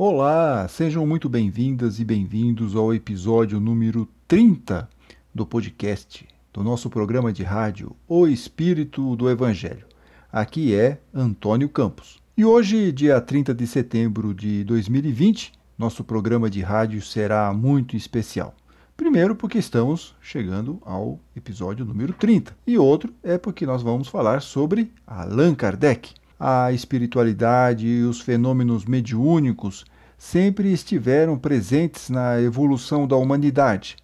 Olá, 0.00 0.68
sejam 0.68 1.04
muito 1.04 1.28
bem-vindas 1.28 1.98
e 1.98 2.04
bem-vindos 2.04 2.76
ao 2.76 2.94
episódio 2.94 3.58
número 3.58 4.08
30 4.28 4.88
do 5.34 5.44
podcast 5.44 6.24
do 6.52 6.62
nosso 6.62 6.88
programa 6.88 7.32
de 7.32 7.42
rádio 7.42 7.96
O 8.06 8.24
Espírito 8.28 9.16
do 9.16 9.28
Evangelho. 9.28 9.84
Aqui 10.30 10.72
é 10.72 11.00
Antônio 11.12 11.68
Campos. 11.68 12.22
E 12.36 12.44
hoje, 12.44 12.92
dia 12.92 13.20
30 13.20 13.52
de 13.52 13.66
setembro 13.66 14.32
de 14.32 14.62
2020, 14.62 15.50
nosso 15.76 16.04
programa 16.04 16.48
de 16.48 16.60
rádio 16.60 17.02
será 17.02 17.52
muito 17.52 17.96
especial. 17.96 18.54
Primeiro, 18.96 19.34
porque 19.34 19.58
estamos 19.58 20.14
chegando 20.22 20.80
ao 20.82 21.18
episódio 21.34 21.84
número 21.84 22.12
30, 22.12 22.56
e 22.64 22.78
outro 22.78 23.12
é 23.20 23.36
porque 23.36 23.66
nós 23.66 23.82
vamos 23.82 24.06
falar 24.06 24.42
sobre 24.42 24.92
Allan 25.04 25.56
Kardec 25.56 26.14
a 26.38 26.72
espiritualidade 26.72 27.86
e 27.86 28.02
os 28.02 28.20
fenômenos 28.20 28.84
mediúnicos 28.84 29.84
sempre 30.16 30.72
estiveram 30.72 31.38
presentes 31.38 32.10
na 32.10 32.40
evolução 32.40 33.06
da 33.06 33.16
humanidade. 33.16 33.96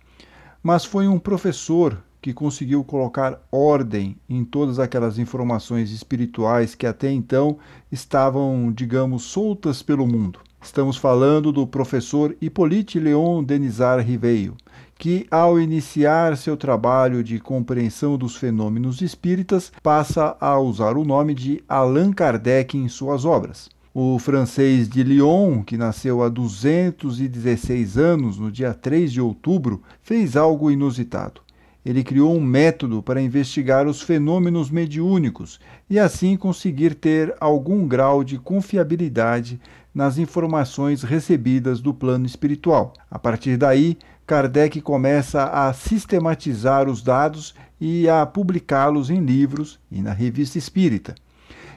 Mas 0.63 0.85
foi 0.85 1.07
um 1.07 1.19
professor 1.19 2.03
que 2.23 2.33
conseguiu 2.33 2.83
colocar 2.83 3.39
ordem 3.53 4.17
em 4.29 4.45
todas 4.45 4.79
aquelas 4.79 5.19
informações 5.19 5.91
espirituais 5.91 6.75
que 6.75 6.87
até 6.87 7.13
então 7.13 7.59
estavam, 7.93 8.73
digamos, 8.73 9.25
soltas 9.25 9.83
pelo 9.83 10.07
mundo. 10.07 10.41
Estamos 10.65 10.97
falando 10.97 11.53
do 11.53 11.67
professor 11.67 12.35
Hippolyte 12.41 12.99
Leon 12.99 13.45
Denisard 13.45 14.03
Riveio, 14.03 14.57
que, 14.99 15.27
ao 15.31 15.61
iniciar 15.61 16.39
seu 16.39 16.57
trabalho 16.57 17.23
de 17.23 17.39
compreensão 17.39 18.17
dos 18.17 18.35
fenômenos 18.35 19.03
espíritas, 19.03 19.71
passa 19.83 20.35
a 20.41 20.59
usar 20.59 20.97
o 20.97 21.05
nome 21.05 21.35
de 21.35 21.63
Allan 21.69 22.13
Kardec 22.13 22.79
em 22.79 22.89
suas 22.89 23.27
obras. 23.27 23.69
O 23.93 24.19
francês 24.19 24.89
de 24.89 25.03
Lyon, 25.03 25.63
que 25.63 25.77
nasceu 25.77 26.23
há 26.23 26.31
216 26.31 27.99
anos, 27.99 28.39
no 28.39 28.51
dia 28.51 28.73
3 28.73 29.13
de 29.13 29.21
outubro, 29.21 29.83
fez 30.03 30.35
algo 30.35 30.71
inusitado. 30.71 31.43
Ele 31.85 32.03
criou 32.03 32.35
um 32.35 32.41
método 32.41 33.03
para 33.03 33.21
investigar 33.21 33.87
os 33.87 34.01
fenômenos 34.01 34.71
mediúnicos 34.71 35.61
e 35.91 35.99
assim 35.99 36.35
conseguir 36.35 36.95
ter 36.95 37.35
algum 37.39 37.87
grau 37.87 38.25
de 38.25 38.39
confiabilidade 38.39 39.61
nas 39.95 40.19
informações 40.19 41.03
recebidas 41.03 41.81
do 41.81 41.95
plano 41.95 42.27
espiritual. 42.27 42.93
A 43.11 43.19
partir 43.19 43.57
daí, 43.57 43.97
Kardec 44.27 44.81
começa 44.81 45.45
a 45.45 45.73
sistematizar 45.73 46.89
os 46.89 47.03
dados 47.03 47.55
e 47.81 48.09
a 48.09 48.25
publicá-los 48.25 49.11
em 49.11 49.21
livros 49.21 49.79
e 49.91 50.01
na 50.01 50.13
Revista 50.13 50.59
Espírita. 50.59 51.15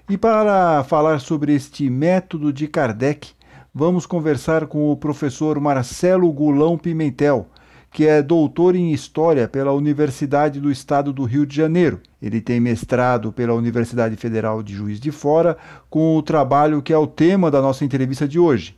E 0.09 0.17
para 0.17 0.83
falar 0.85 1.19
sobre 1.19 1.53
este 1.53 1.89
método 1.89 2.53
de 2.53 2.67
Kardec, 2.67 3.31
vamos 3.73 4.05
conversar 4.05 4.65
com 4.65 4.89
o 4.89 4.95
professor 4.95 5.59
Marcelo 5.59 6.31
Gulão 6.31 6.77
Pimentel, 6.77 7.47
que 7.91 8.05
é 8.05 8.21
doutor 8.21 8.75
em 8.75 8.91
História 8.91 9.47
pela 9.47 9.73
Universidade 9.73 10.59
do 10.59 10.71
Estado 10.71 11.11
do 11.11 11.23
Rio 11.23 11.45
de 11.45 11.55
Janeiro. 11.55 11.99
Ele 12.21 12.41
tem 12.41 12.59
mestrado 12.59 13.31
pela 13.31 13.53
Universidade 13.53 14.16
Federal 14.16 14.61
de 14.61 14.73
Juiz 14.73 14.99
de 14.99 15.11
Fora, 15.11 15.57
com 15.89 16.16
o 16.16 16.21
trabalho 16.21 16.81
que 16.81 16.94
é 16.94 16.97
o 16.97 17.07
tema 17.07 17.49
da 17.49 17.61
nossa 17.61 17.85
entrevista 17.85 18.27
de 18.27 18.39
hoje 18.39 18.75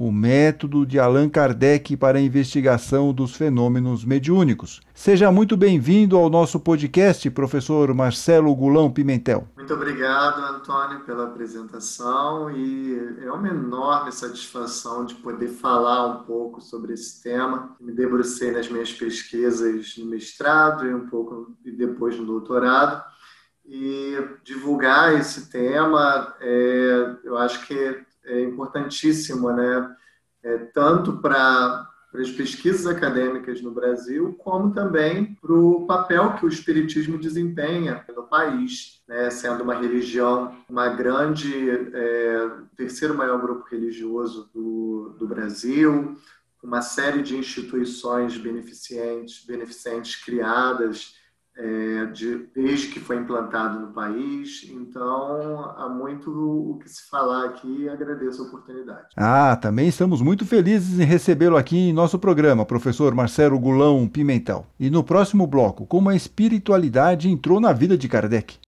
o 0.00 0.10
método 0.10 0.86
de 0.86 0.98
Allan 0.98 1.28
Kardec 1.28 1.96
para 1.96 2.18
a 2.18 2.22
investigação 2.22 3.12
dos 3.12 3.34
fenômenos 3.34 4.04
mediúnicos. 4.04 4.80
Seja 4.94 5.30
muito 5.30 5.56
bem-vindo 5.56 6.16
ao 6.16 6.30
nosso 6.30 6.58
podcast, 6.58 7.28
professor 7.30 7.92
Marcelo 7.92 8.54
Gulão 8.54 8.90
Pimentel. 8.90 9.46
Muito 9.70 9.82
obrigado, 9.82 10.42
Antônio, 10.42 11.04
pela 11.04 11.26
apresentação 11.26 12.50
e 12.50 13.20
é 13.22 13.30
uma 13.30 13.46
enorme 13.46 14.10
satisfação 14.10 15.04
de 15.04 15.14
poder 15.14 15.46
falar 15.46 16.06
um 16.06 16.24
pouco 16.24 16.60
sobre 16.60 16.94
esse 16.94 17.22
tema. 17.22 17.76
Me 17.78 17.92
debrucei 17.92 18.50
nas 18.50 18.68
minhas 18.68 18.92
pesquisas 18.92 19.96
no 19.96 20.06
mestrado 20.06 20.84
e 20.88 20.92
um 20.92 21.06
pouco 21.08 21.56
e 21.64 21.70
depois 21.70 22.18
no 22.18 22.26
doutorado 22.26 23.00
e 23.64 24.16
divulgar 24.42 25.14
esse 25.14 25.48
tema, 25.48 26.34
é, 26.40 27.18
eu 27.22 27.38
acho 27.38 27.64
que 27.64 28.04
é 28.24 28.42
importantíssimo, 28.42 29.52
né? 29.52 29.96
É, 30.42 30.58
tanto 30.74 31.18
para 31.18 31.88
as 32.14 32.30
pesquisas 32.30 32.86
acadêmicas 32.86 33.62
no 33.62 33.70
Brasil, 33.70 34.34
como 34.38 34.74
também 34.74 35.34
para 35.40 35.52
o 35.52 35.86
papel 35.86 36.34
que 36.34 36.44
o 36.44 36.48
Espiritismo 36.48 37.18
desempenha 37.18 38.04
no 38.14 38.24
país, 38.24 39.00
né? 39.06 39.30
sendo 39.30 39.62
uma 39.62 39.74
religião, 39.74 40.56
uma 40.68 40.88
grande, 40.88 41.70
é, 41.70 42.50
terceiro 42.76 43.14
maior 43.14 43.40
grupo 43.40 43.66
religioso 43.70 44.50
do, 44.52 45.14
do 45.18 45.26
Brasil, 45.28 46.16
uma 46.62 46.82
série 46.82 47.22
de 47.22 47.36
instituições 47.36 48.36
beneficentes, 48.36 49.44
beneficentes 49.46 50.16
criadas 50.16 51.19
é, 51.56 52.06
de, 52.06 52.48
desde 52.54 52.88
que 52.88 53.00
foi 53.00 53.16
implantado 53.16 53.80
no 53.80 53.92
país. 53.92 54.68
Então, 54.70 55.74
há 55.76 55.88
muito 55.88 56.30
o 56.30 56.78
que 56.78 56.88
se 56.88 57.08
falar 57.08 57.46
aqui 57.46 57.82
e 57.82 57.88
agradeço 57.88 58.42
a 58.42 58.46
oportunidade. 58.46 59.08
Ah, 59.16 59.56
também 59.56 59.88
estamos 59.88 60.20
muito 60.20 60.46
felizes 60.46 60.98
em 60.98 61.04
recebê-lo 61.04 61.56
aqui 61.56 61.76
em 61.76 61.92
nosso 61.92 62.18
programa, 62.18 62.64
professor 62.64 63.14
Marcelo 63.14 63.58
Gulão 63.58 64.08
Pimentel. 64.08 64.66
E 64.78 64.90
no 64.90 65.04
próximo 65.04 65.46
bloco, 65.46 65.86
como 65.86 66.08
a 66.08 66.16
espiritualidade 66.16 67.28
entrou 67.28 67.60
na 67.60 67.72
vida 67.72 67.96
de 67.96 68.08
Kardec. 68.08 68.58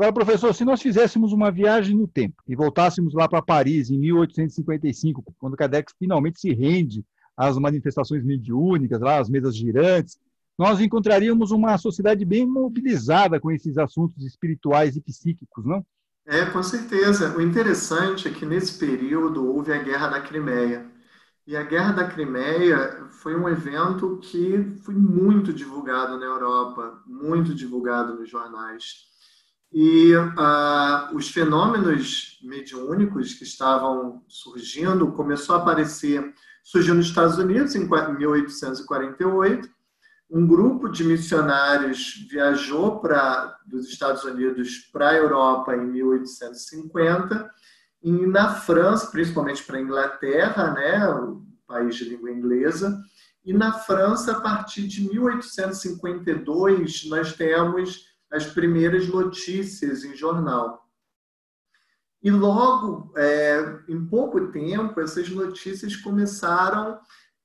Agora, 0.00 0.14
professor, 0.14 0.54
se 0.54 0.64
nós 0.64 0.80
fizéssemos 0.80 1.30
uma 1.30 1.50
viagem 1.50 1.94
no 1.94 2.08
tempo 2.08 2.42
e 2.48 2.56
voltássemos 2.56 3.12
lá 3.12 3.28
para 3.28 3.42
Paris 3.42 3.90
em 3.90 3.98
1855, 3.98 5.22
quando 5.38 5.58
Kardec 5.58 5.92
finalmente 5.98 6.40
se 6.40 6.54
rende 6.54 7.04
às 7.36 7.58
manifestações 7.58 8.24
mediúnicas, 8.24 8.98
lá, 8.98 9.18
às 9.18 9.28
mesas 9.28 9.54
girantes, 9.54 10.18
nós 10.56 10.80
encontraríamos 10.80 11.50
uma 11.50 11.76
sociedade 11.76 12.24
bem 12.24 12.46
mobilizada 12.46 13.38
com 13.38 13.50
esses 13.50 13.76
assuntos 13.76 14.24
espirituais 14.24 14.96
e 14.96 15.02
psíquicos, 15.02 15.66
não? 15.66 15.84
É, 16.24 16.46
com 16.46 16.62
certeza. 16.62 17.36
O 17.36 17.42
interessante 17.42 18.26
é 18.26 18.30
que 18.30 18.46
nesse 18.46 18.78
período 18.78 19.54
houve 19.54 19.70
a 19.70 19.82
Guerra 19.82 20.08
da 20.08 20.22
Crimeia. 20.22 20.86
E 21.46 21.54
a 21.54 21.62
Guerra 21.62 21.92
da 21.92 22.08
Crimeia 22.08 23.06
foi 23.10 23.36
um 23.36 23.46
evento 23.46 24.18
que 24.22 24.78
foi 24.82 24.94
muito 24.94 25.52
divulgado 25.52 26.18
na 26.18 26.24
Europa, 26.24 27.02
muito 27.06 27.54
divulgado 27.54 28.14
nos 28.14 28.30
jornais. 28.30 29.09
E 29.72 30.16
uh, 30.16 31.14
os 31.14 31.30
fenômenos 31.30 32.40
mediúnicos 32.42 33.34
que 33.34 33.44
estavam 33.44 34.24
surgindo 34.26 35.12
começou 35.12 35.54
a 35.54 35.58
aparecer, 35.58 36.34
surgiu 36.62 36.94
nos 36.94 37.06
Estados 37.06 37.38
Unidos 37.38 37.74
em 37.76 37.88
1848. 37.88 39.68
Um 40.28 40.44
grupo 40.46 40.88
de 40.88 41.04
missionários 41.04 42.26
viajou 42.28 43.00
para 43.00 43.56
dos 43.66 43.88
Estados 43.88 44.24
Unidos 44.24 44.90
para 44.92 45.10
a 45.10 45.16
Europa 45.16 45.76
em 45.76 45.86
1850 45.86 47.48
e 48.02 48.26
na 48.26 48.54
França, 48.54 49.06
principalmente 49.10 49.62
para 49.62 49.78
a 49.78 49.80
Inglaterra, 49.80 50.72
né, 50.72 51.08
o 51.08 51.46
país 51.66 51.96
de 51.96 52.04
língua 52.04 52.30
inglesa, 52.30 53.02
e 53.44 53.52
na 53.52 53.72
França 53.72 54.32
a 54.32 54.40
partir 54.40 54.86
de 54.86 55.06
1852 55.08 57.08
nós 57.08 57.34
temos 57.34 58.09
as 58.30 58.46
primeiras 58.46 59.08
notícias 59.08 60.04
em 60.04 60.14
jornal. 60.14 60.88
E 62.22 62.30
logo, 62.30 63.12
é, 63.16 63.80
em 63.88 64.06
pouco 64.06 64.52
tempo, 64.52 65.00
essas 65.00 65.28
notícias 65.30 65.96
começaram 65.96 67.00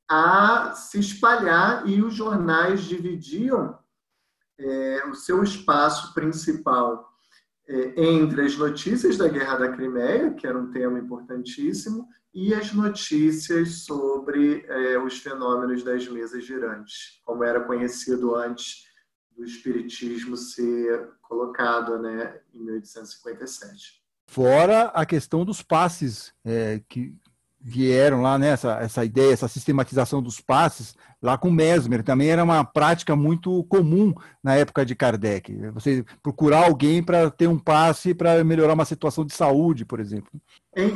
a 0.07 0.74
se 0.74 1.00
espalhar 1.00 1.88
e 1.88 2.01
os 2.01 2.13
jornais 2.13 2.83
dividiam 2.83 3.77
é, 4.59 5.06
o 5.07 5.15
seu 5.15 5.44
espaço 5.44 6.13
principal 6.13 7.09
é, 7.68 8.04
entre 8.04 8.44
as 8.44 8.56
notícias 8.57 9.18
da 9.18 9.27
Guerra 9.27 9.57
da 9.57 9.71
Crimeia, 9.71 10.33
que 10.33 10.45
era 10.45 10.57
um 10.57 10.69
tema 10.69 11.00
importantíssimo, 11.00 12.07
e 12.33 12.54
as 12.54 12.74
notícias 12.74 13.86
sobre 13.86 14.65
é, 14.68 15.00
os 15.00 15.18
fenômenos 15.19 15.83
das 15.83 16.06
mesas 16.07 16.44
girantes, 16.44 17.21
como 17.24 17.44
era 17.44 17.62
conhecido 17.62 18.36
antes 18.36 18.83
do 19.35 19.43
espiritismo 19.43 20.37
ser 20.37 21.09
colocado 21.21 21.99
né, 21.99 22.39
em 22.53 22.63
1857. 22.63 24.01
Fora 24.27 24.85
a 24.87 25.05
questão 25.05 25.45
dos 25.45 25.61
passes 25.61 26.33
é, 26.43 26.81
que 26.89 27.15
vieram 27.67 28.21
lá, 28.21 28.37
né, 28.37 28.49
essa, 28.49 28.73
essa 28.79 29.03
ideia, 29.03 29.33
essa 29.33 29.47
sistematização 29.47 30.21
dos 30.21 30.39
passes, 30.39 30.93
lá 31.19 31.35
com 31.35 31.49
Mesmer, 31.49 32.03
também 32.03 32.29
era 32.29 32.43
uma 32.43 32.63
prática 32.63 33.15
muito 33.15 33.63
comum 33.63 34.13
na 34.43 34.53
época 34.53 34.85
de 34.85 34.93
Kardec. 34.93 35.51
Você 35.73 36.05
procurar 36.21 36.65
alguém 36.65 37.01
para 37.01 37.31
ter 37.31 37.47
um 37.47 37.57
passe 37.57 38.13
para 38.13 38.43
melhorar 38.43 38.75
uma 38.75 38.85
situação 38.85 39.25
de 39.25 39.33
saúde, 39.33 39.83
por 39.83 39.99
exemplo. 39.99 40.29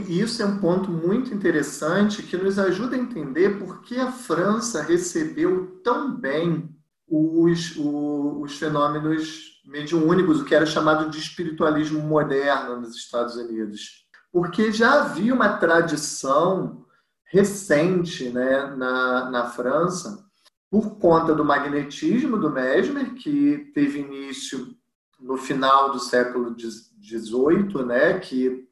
isso 0.07 0.43
é 0.43 0.45
um 0.45 0.59
ponto 0.59 0.91
muito 0.91 1.33
interessante 1.33 2.21
que 2.21 2.37
nos 2.37 2.59
ajuda 2.59 2.95
a 2.95 2.99
entender 2.99 3.57
por 3.57 3.81
que 3.81 3.97
a 3.97 4.11
França 4.11 4.83
recebeu 4.83 5.81
tão 5.83 6.15
bem 6.15 6.69
os, 7.09 7.75
os 7.75 8.57
fenômenos 8.57 9.61
mediúnicos, 9.65 10.41
o 10.41 10.45
que 10.45 10.55
era 10.55 10.65
chamado 10.65 11.09
de 11.09 11.19
espiritualismo 11.19 11.99
moderno 11.99 12.81
nos 12.81 12.95
Estados 12.95 13.35
Unidos. 13.35 14.05
Porque 14.31 14.71
já 14.71 15.01
havia 15.01 15.33
uma 15.33 15.57
tradição 15.57 16.85
recente 17.25 18.29
né, 18.29 18.75
na, 18.75 19.29
na 19.29 19.45
França, 19.45 20.25
por 20.69 20.97
conta 20.97 21.33
do 21.33 21.45
magnetismo 21.45 22.37
do 22.37 22.49
Mesmer, 22.49 23.15
que 23.15 23.71
teve 23.73 23.99
início 23.99 24.75
no 25.19 25.37
final 25.37 25.91
do 25.91 25.99
século 25.99 26.55
XVIII, 26.57 27.85
né, 27.85 28.19
que 28.19 28.67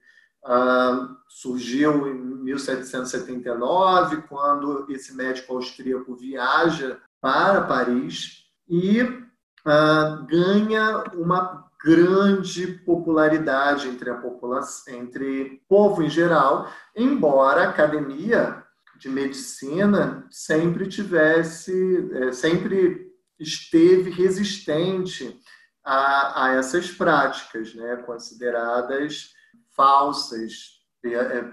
ah, 0.45 1.15
surgiu 1.27 2.07
em 2.07 2.13
1779, 2.43 4.23
quando 4.29 4.85
esse 4.89 5.15
médico 5.15 5.55
austríaco 5.55 6.15
viaja 6.15 7.01
para 7.21 7.61
Paris 7.61 8.43
e 8.69 9.01
uh, 9.01 10.25
ganha 10.27 11.03
uma 11.13 11.67
grande 11.83 12.67
popularidade 12.67 13.87
entre 13.87 14.09
a 14.09 14.15
população, 14.15 14.93
entre 14.93 15.61
povo 15.69 16.01
em 16.01 16.09
geral, 16.09 16.71
embora 16.95 17.63
a 17.63 17.69
academia 17.69 18.63
de 18.99 19.09
medicina 19.09 20.25
sempre 20.31 20.87
tivesse, 20.87 22.09
é, 22.13 22.31
sempre 22.31 23.11
esteve 23.39 24.09
resistente 24.09 25.39
a, 25.83 26.45
a 26.45 26.53
essas 26.55 26.89
práticas, 26.89 27.75
né, 27.75 27.97
consideradas 27.97 29.33
falsas 29.75 30.77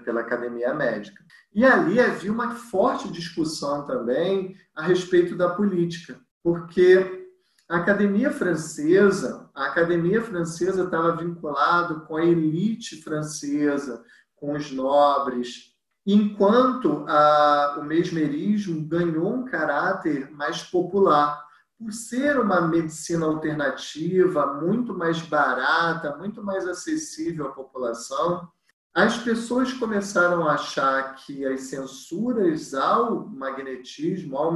pela 0.03 0.21
academia 0.21 0.73
médica. 0.73 1.23
E 1.55 1.63
ali 1.63 2.01
havia 2.01 2.33
uma 2.33 2.51
forte 2.51 3.07
discussão 3.07 3.85
também 3.85 4.57
a 4.75 4.83
respeito 4.83 5.37
da 5.37 5.49
política, 5.49 6.19
porque 6.43 7.29
a 7.69 7.77
academia 7.77 8.29
francesa, 8.29 9.49
a 9.55 9.67
academia 9.67 10.21
francesa 10.21 10.83
estava 10.83 11.15
vinculado 11.15 12.01
com 12.01 12.17
a 12.17 12.25
elite 12.25 13.01
francesa, 13.01 14.03
com 14.35 14.53
os 14.53 14.69
nobres, 14.69 15.73
enquanto 16.05 17.05
a, 17.07 17.77
o 17.79 17.85
mesmerismo 17.85 18.85
ganhou 18.85 19.33
um 19.33 19.45
caráter 19.45 20.29
mais 20.31 20.61
popular, 20.61 21.41
por 21.79 21.93
ser 21.93 22.37
uma 22.37 22.67
medicina 22.67 23.25
alternativa, 23.25 24.61
muito 24.61 24.93
mais 24.93 25.21
barata, 25.21 26.17
muito 26.17 26.43
mais 26.43 26.67
acessível 26.67 27.47
à 27.47 27.51
população, 27.51 28.49
as 28.95 29.17
pessoas 29.17 29.73
começaram 29.73 30.47
a 30.47 30.53
achar 30.53 31.15
que 31.15 31.45
as 31.45 31.63
censuras 31.63 32.73
ao 32.73 33.27
magnetismo, 33.27 34.37
ao, 34.37 34.53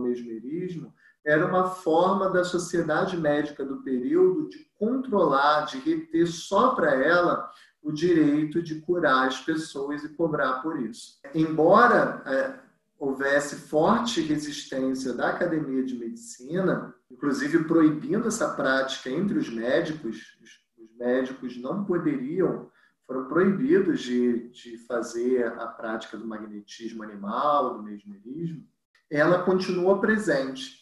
mesmerismo, 0.00 0.94
era 1.26 1.44
uma 1.44 1.70
forma 1.70 2.30
da 2.30 2.44
sociedade 2.44 3.16
médica 3.16 3.64
do 3.64 3.82
período 3.82 4.48
de 4.48 4.64
controlar, 4.78 5.62
de 5.62 5.78
reter 5.78 6.28
só 6.28 6.72
para 6.76 6.94
ela 6.94 7.50
o 7.82 7.90
direito 7.90 8.62
de 8.62 8.76
curar 8.80 9.26
as 9.26 9.40
pessoas 9.40 10.04
e 10.04 10.10
cobrar 10.10 10.62
por 10.62 10.80
isso. 10.80 11.18
Embora 11.34 12.22
é, 12.26 12.60
houvesse 12.96 13.56
forte 13.56 14.20
resistência 14.20 15.12
da 15.14 15.30
academia 15.30 15.82
de 15.82 15.96
medicina, 15.96 16.94
inclusive 17.10 17.64
proibindo 17.64 18.28
essa 18.28 18.50
prática 18.50 19.10
entre 19.10 19.36
os 19.36 19.50
médicos, 19.50 20.38
os 20.40 20.96
médicos 20.96 21.60
não 21.60 21.84
poderiam 21.84 22.70
foram 23.10 23.24
proibidos 23.24 24.02
de, 24.02 24.50
de 24.50 24.78
fazer 24.86 25.44
a 25.44 25.66
prática 25.66 26.16
do 26.16 26.28
magnetismo 26.28 27.02
animal, 27.02 27.74
do 27.74 27.82
mesmerismo, 27.82 28.64
ela 29.10 29.42
continua 29.42 30.00
presente, 30.00 30.76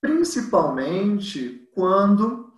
principalmente 0.00 1.68
quando 1.74 2.52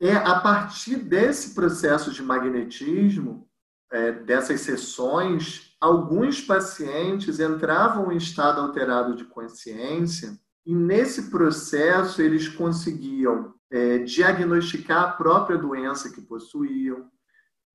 é 0.00 0.14
a 0.14 0.40
partir 0.40 0.96
desse 0.96 1.54
processo 1.54 2.10
de 2.10 2.22
magnetismo, 2.22 3.46
é, 3.92 4.12
dessas 4.12 4.62
sessões, 4.62 5.76
alguns 5.78 6.40
pacientes 6.40 7.38
entravam 7.38 8.10
em 8.10 8.16
estado 8.16 8.62
alterado 8.62 9.14
de 9.14 9.24
consciência 9.26 10.40
e 10.64 10.74
nesse 10.74 11.30
processo 11.30 12.22
eles 12.22 12.48
conseguiam 12.48 13.52
é, 13.70 13.98
diagnosticar 13.98 15.02
a 15.02 15.12
própria 15.12 15.58
doença 15.58 16.10
que 16.10 16.22
possuíam, 16.22 17.10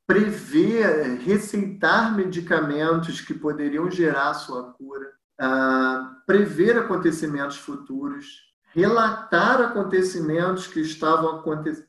prever, 0.08 1.18
receitar 1.20 2.16
medicamentos 2.16 3.22
que 3.22 3.34
poderiam 3.34 3.90
gerar 3.90 4.34
sua 4.36 4.72
cura, 4.74 5.12
uh, 5.42 6.26
prever 6.26 6.78
acontecimentos 6.78 7.58
futuros, 7.58 8.46
relatar 8.76 9.62
acontecimentos 9.62 10.68
que 10.68 10.82
estavam, 10.82 11.42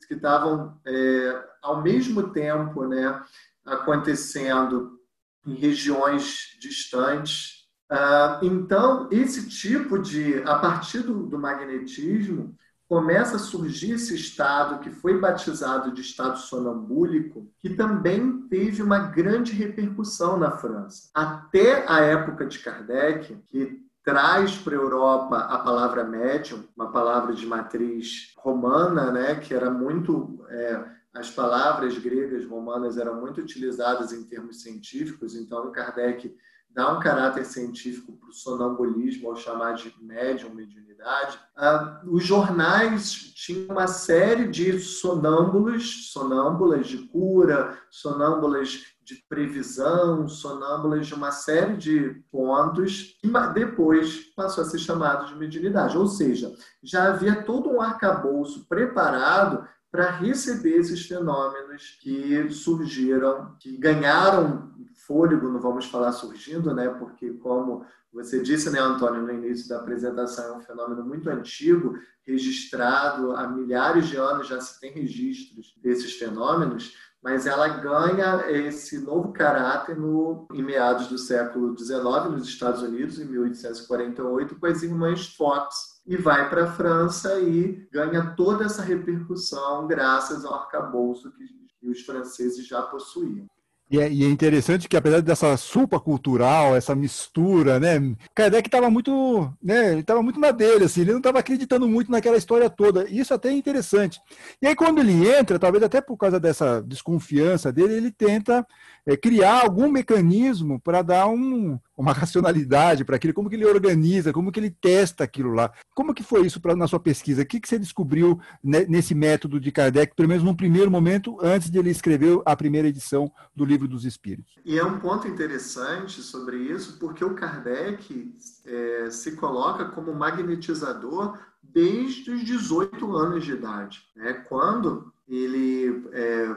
que 0.07 0.13
estavam 0.13 0.79
é, 0.85 1.43
ao 1.61 1.81
mesmo 1.81 2.29
tempo 2.29 2.87
né, 2.87 3.21
acontecendo 3.65 4.97
em 5.45 5.53
regiões 5.53 6.57
distantes. 6.61 7.67
Uh, 7.91 8.45
então, 8.45 9.09
esse 9.11 9.49
tipo 9.49 9.99
de, 9.99 10.41
a 10.43 10.55
partir 10.59 10.99
do, 10.99 11.27
do 11.27 11.37
magnetismo, 11.37 12.55
começa 12.87 13.35
a 13.35 13.39
surgir 13.39 13.93
esse 13.93 14.15
estado 14.15 14.79
que 14.79 14.89
foi 14.89 15.19
batizado 15.19 15.91
de 15.91 16.01
estado 16.01 16.37
sonambúlico, 16.37 17.51
que 17.59 17.71
também 17.71 18.47
teve 18.47 18.81
uma 18.81 18.99
grande 18.99 19.51
repercussão 19.51 20.37
na 20.37 20.51
França. 20.51 21.09
Até 21.13 21.85
a 21.87 21.99
época 21.99 22.45
de 22.45 22.59
Kardec, 22.59 23.35
que 23.47 23.85
traz 24.03 24.57
para 24.57 24.73
a 24.73 24.79
Europa 24.79 25.37
a 25.37 25.59
palavra 25.59 26.05
médium, 26.05 26.63
uma 26.77 26.89
palavra 26.89 27.33
de 27.33 27.45
matriz 27.45 28.33
romana, 28.37 29.11
né, 29.11 29.35
que 29.35 29.53
era 29.53 29.69
muito 29.69 30.45
é, 30.49 30.81
as 31.13 31.29
palavras 31.29 31.97
gregas 31.97 32.45
romanas 32.45 32.97
eram 32.97 33.19
muito 33.19 33.41
utilizadas 33.41 34.13
em 34.13 34.23
termos 34.23 34.61
científicos, 34.61 35.35
então 35.35 35.71
Kardec 35.71 36.33
dá 36.77 36.93
um 36.93 36.99
caráter 36.99 37.43
científico 37.43 38.11
para 38.11 38.29
o 38.29 38.33
sonambulismo, 38.33 39.29
ao 39.29 39.35
chamar 39.35 39.73
de 39.73 39.91
médium, 39.99 40.53
mediunidade. 40.53 41.39
Ah, 41.55 42.03
os 42.05 42.23
jornais 42.23 43.13
tinham 43.33 43.71
uma 43.71 43.87
série 43.87 44.47
de 44.47 44.79
sonâmbulos, 44.79 46.11
sonâmbulas 46.11 46.85
de 46.85 46.99
cura, 47.07 47.75
sonâmbulas 47.89 48.85
de 49.03 49.15
previsão, 49.27 50.27
sonâmbulas 50.27 51.07
de 51.07 51.15
uma 51.15 51.31
série 51.31 51.77
de 51.77 52.21
pontos, 52.31 53.17
que 53.19 53.27
depois 53.55 54.19
passou 54.35 54.63
a 54.63 54.67
ser 54.67 54.77
chamado 54.77 55.25
de 55.25 55.35
mediunidade. 55.35 55.97
Ou 55.97 56.05
seja, 56.05 56.53
já 56.83 57.07
havia 57.07 57.41
todo 57.41 57.71
um 57.71 57.81
arcabouço 57.81 58.67
preparado 58.69 59.67
para 59.91 60.11
receber 60.11 60.77
esses 60.77 61.05
fenômenos 61.05 61.97
que 62.01 62.49
surgiram, 62.49 63.55
que 63.59 63.77
ganharam 63.77 64.73
fôlego, 65.07 65.49
não 65.49 65.59
vamos 65.59 65.85
falar 65.85 66.11
surgindo, 66.11 66.73
né? 66.73 66.89
Porque 66.89 67.31
como 67.33 67.85
você 68.11 68.41
disse, 68.41 68.69
né, 68.69 68.79
Antônio, 68.79 69.21
no 69.21 69.31
início 69.31 69.69
da 69.69 69.77
apresentação, 69.77 70.55
é 70.55 70.57
um 70.57 70.61
fenômeno 70.61 71.03
muito 71.03 71.29
antigo, 71.29 71.97
registrado 72.25 73.31
há 73.31 73.47
milhares 73.47 74.07
de 74.07 74.17
anos, 74.17 74.47
já 74.47 74.59
se 74.59 74.79
tem 74.79 74.91
registros 74.91 75.73
desses 75.81 76.13
fenômenos, 76.13 76.95
mas 77.21 77.45
ela 77.45 77.67
ganha 77.67 78.49
esse 78.49 78.99
novo 78.99 79.31
caráter 79.31 79.97
no, 79.97 80.47
em 80.53 80.61
meados 80.61 81.07
do 81.07 81.17
século 81.17 81.77
XIX, 81.77 82.31
nos 82.31 82.47
Estados 82.47 82.81
Unidos, 82.81 83.19
em 83.19 83.25
1848, 83.25 84.59
com 84.59 84.65
as 84.65 84.83
irmãs 84.83 85.27
Fox, 85.35 85.96
e 86.07 86.15
vai 86.15 86.49
para 86.49 86.63
a 86.63 86.71
França 86.71 87.37
e 87.41 87.85
ganha 87.91 88.33
toda 88.37 88.63
essa 88.65 88.81
repercussão 88.81 89.85
graças 89.85 90.45
ao 90.45 90.53
arcabouço 90.53 91.31
que, 91.31 91.57
os 91.83 92.01
franceses 92.01 92.67
já 92.67 92.81
possuíam. 92.81 93.45
E 93.89 93.97
é, 93.99 94.11
e 94.11 94.25
é, 94.25 94.27
interessante 94.27 94.89
que, 94.89 94.97
apesar 94.97 95.21
dessa 95.21 95.55
sopa 95.55 95.97
cultural, 95.97 96.75
essa 96.75 96.93
mistura, 96.93 97.79
né? 97.79 98.13
Kardec 98.35 98.67
estava 98.67 98.89
muito, 98.89 99.49
né? 99.63 99.91
Ele 99.93 100.01
estava 100.01 100.21
muito 100.21 100.37
na 100.37 100.51
dele, 100.51 100.83
assim, 100.83 101.01
ele 101.01 101.11
não 101.11 101.19
estava 101.19 101.39
acreditando 101.39 101.87
muito 101.87 102.11
naquela 102.11 102.35
história 102.35 102.69
toda. 102.69 103.09
Isso 103.09 103.33
até 103.33 103.47
é 103.47 103.53
interessante. 103.53 104.19
E 104.61 104.67
aí, 104.67 104.75
quando 104.75 104.99
ele 104.99 105.29
entra, 105.29 105.57
talvez 105.57 105.81
até 105.81 106.01
por 106.01 106.17
causa 106.17 106.37
dessa 106.37 106.81
desconfiança 106.81 107.71
dele, 107.71 107.93
ele 107.93 108.11
tenta 108.11 108.67
é, 109.05 109.15
criar 109.15 109.61
algum 109.61 109.89
mecanismo 109.89 110.81
para 110.81 111.01
dar 111.01 111.27
um, 111.27 111.79
uma 111.97 112.13
racionalidade 112.13 113.03
para 113.03 113.15
aquilo, 113.15 113.33
como 113.33 113.49
que 113.49 113.55
ele 113.55 113.65
organiza, 113.65 114.31
como 114.31 114.51
que 114.51 114.59
ele 114.59 114.69
testa 114.69 115.23
aquilo 115.23 115.51
lá. 115.51 115.73
Como 115.95 116.13
que 116.13 116.23
foi 116.23 116.45
isso 116.45 116.61
pra, 116.61 116.75
na 116.75 116.87
sua 116.87 116.99
pesquisa? 116.99 117.41
O 117.41 117.45
que, 117.45 117.59
que 117.59 117.67
você 117.67 117.79
descobriu 117.79 118.39
nesse 118.63 119.15
método 119.15 119.59
de 119.59 119.71
Kardec, 119.71 120.15
pelo 120.15 120.29
menos 120.29 120.43
num 120.43 120.55
primeiro 120.55 120.91
momento, 120.91 121.37
antes 121.41 121.71
de 121.71 121.79
ele 121.79 121.89
escrever 121.89 122.39
a 122.45 122.55
primeira 122.55 122.87
edição 122.87 123.31
do 123.55 123.65
Livro 123.65 123.87
dos 123.87 124.05
Espíritos? 124.05 124.53
E 124.63 124.77
é 124.77 124.85
um 124.85 124.99
ponto 124.99 125.27
interessante 125.27 126.21
sobre 126.21 126.57
isso, 126.57 126.99
porque 126.99 127.25
o 127.25 127.33
Kardec 127.33 128.31
é, 128.65 129.09
se 129.09 129.35
coloca 129.35 129.85
como 129.85 130.13
magnetizador 130.13 131.37
desde 131.63 132.31
os 132.31 132.45
18 132.45 133.15
anos 133.15 133.43
de 133.43 133.53
idade. 133.53 134.03
Né? 134.15 134.33
Quando 134.33 135.11
ele 135.27 136.07
é, 136.13 136.55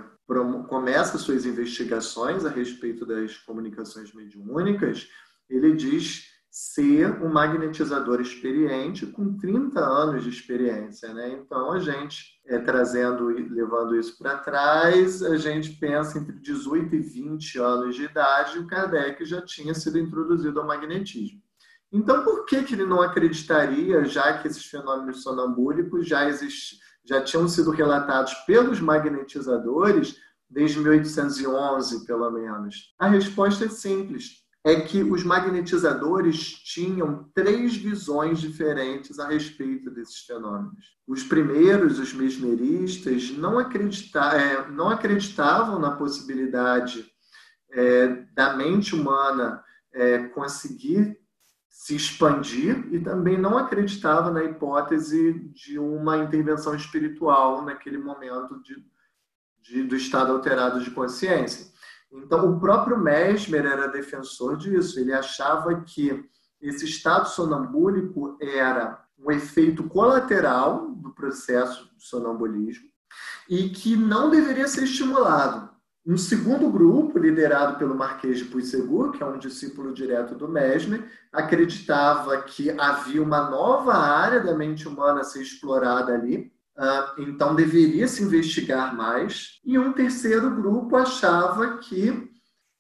começa 0.69 1.19
suas 1.19 1.45
investigações 1.45 2.45
a 2.45 2.51
respeito 2.51 3.05
das 3.05 3.37
comunicações 3.39 4.13
mediúnicas, 4.13 5.09
ele 5.50 5.75
diz 5.75 6.30
ser 6.50 7.23
um 7.23 7.33
magnetizador 7.33 8.21
experiente 8.21 9.07
com 9.07 9.37
30 9.37 9.80
anos 9.80 10.25
de 10.25 10.30
experiência. 10.30 11.12
Né? 11.14 11.30
Então, 11.33 11.73
a 11.73 11.78
gente, 11.78 12.40
é, 12.47 12.59
trazendo, 12.59 13.26
levando 13.26 13.97
isso 13.97 14.19
para 14.19 14.38
trás, 14.38 15.23
a 15.23 15.37
gente 15.37 15.71
pensa 15.75 16.19
entre 16.19 16.38
18 16.40 16.95
e 16.95 16.99
20 16.99 17.59
anos 17.59 17.95
de 17.95 18.04
idade, 18.04 18.59
o 18.59 18.66
Kardec 18.66 19.25
já 19.25 19.40
tinha 19.42 19.75
sido 19.75 19.99
introduzido 19.99 20.61
ao 20.61 20.66
magnetismo. 20.66 21.40
Então, 21.92 22.25
por 22.25 22.45
que, 22.47 22.62
que 22.62 22.75
ele 22.75 22.87
não 22.87 23.00
acreditaria, 23.00 24.04
já 24.04 24.38
que 24.38 24.47
esses 24.47 24.64
fenômenos 24.64 25.23
sonambúlicos 25.23 26.07
já, 26.07 26.28
exist, 26.28 26.78
já 27.04 27.21
tinham 27.21 27.49
sido 27.49 27.71
relatados 27.71 28.33
pelos 28.47 28.80
magnetizadores 28.80 30.16
desde 30.49 30.78
1811, 30.78 32.07
pelo 32.07 32.30
menos? 32.30 32.95
A 32.99 33.09
resposta 33.09 33.64
é 33.64 33.69
simples 33.69 34.40
é 34.64 34.79
que 34.81 35.02
os 35.02 35.25
magnetizadores 35.25 36.52
tinham 36.52 37.31
três 37.35 37.75
visões 37.76 38.40
diferentes 38.40 39.19
a 39.19 39.26
respeito 39.26 39.90
desses 39.90 40.21
fenômenos. 40.21 40.99
Os 41.07 41.23
primeiros, 41.23 41.99
os 41.99 42.12
mesmeristas, 42.12 43.31
não, 43.31 43.59
acredita 43.59 44.21
é, 44.37 44.71
não 44.71 44.90
acreditavam 44.90 45.79
na 45.79 45.93
possibilidade 45.93 47.11
é, 47.73 48.09
da 48.35 48.55
mente 48.55 48.95
humana 48.95 49.64
é, 49.95 50.29
conseguir 50.29 51.19
se 51.71 51.97
expandir 51.97 52.87
e 52.93 53.00
também 53.00 53.38
não 53.38 53.57
acreditavam 53.57 54.33
na 54.33 54.45
hipótese 54.45 55.33
de 55.55 55.79
uma 55.79 56.19
intervenção 56.19 56.75
espiritual 56.75 57.62
naquele 57.62 57.97
momento 57.97 58.61
de, 58.62 58.85
de, 59.62 59.83
do 59.85 59.97
estado 59.97 60.33
alterado 60.33 60.85
de 60.85 60.90
consciência. 60.90 61.73
Então, 62.12 62.50
o 62.50 62.59
próprio 62.59 62.99
Mesmer 62.99 63.64
era 63.64 63.87
defensor 63.87 64.57
disso. 64.57 64.99
Ele 64.99 65.12
achava 65.12 65.81
que 65.83 66.25
esse 66.61 66.85
estado 66.85 67.29
sonambúlico 67.29 68.37
era 68.40 69.05
um 69.19 69.31
efeito 69.31 69.85
colateral 69.85 70.90
do 70.93 71.11
processo 71.11 71.85
do 71.95 72.02
sonambulismo 72.02 72.88
e 73.49 73.69
que 73.71 73.97
não 73.97 74.31
deveria 74.31 74.67
ser 74.67 74.85
estimulado. 74.85 75.71
Um 76.07 76.17
segundo 76.17 76.71
grupo, 76.71 77.19
liderado 77.19 77.79
pelo 77.79 77.95
Marquês 77.95 78.38
de 78.38 78.47
Puysegur, 78.47 79.12
que 79.12 79.23
é 79.23 79.26
um 79.26 79.38
discípulo 79.38 79.93
direto 79.93 80.35
do 80.35 80.49
Mesmer, 80.49 81.05
acreditava 81.31 82.40
que 82.43 82.71
havia 82.71 83.23
uma 83.23 83.50
nova 83.50 83.95
área 83.95 84.40
da 84.40 84.55
mente 84.55 84.88
humana 84.88 85.21
a 85.21 85.25
ser 85.25 85.43
explorada 85.43 86.14
ali, 86.14 86.50
então 87.19 87.55
deveria 87.55 88.09
se 88.09 88.23
investigar 88.23 88.97
mais. 88.97 89.61
E 89.65 89.79
um 89.79 89.93
terceiro 89.93 90.51
grupo 90.51 90.97
achava 90.97 91.79
que 91.79 92.31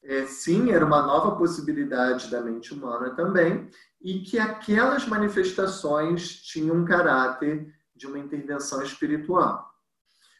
é, 0.02 0.24
sim, 0.24 0.70
era 0.70 0.84
uma 0.84 1.02
nova 1.02 1.36
possibilidade 1.36 2.30
da 2.30 2.40
mente 2.40 2.72
humana 2.72 3.10
também, 3.10 3.68
e 4.00 4.20
que 4.20 4.38
aquelas 4.38 5.06
manifestações 5.06 6.36
tinham 6.42 6.76
um 6.76 6.84
caráter 6.84 7.72
de 7.94 8.06
uma 8.06 8.18
intervenção 8.18 8.82
espiritual. 8.82 9.68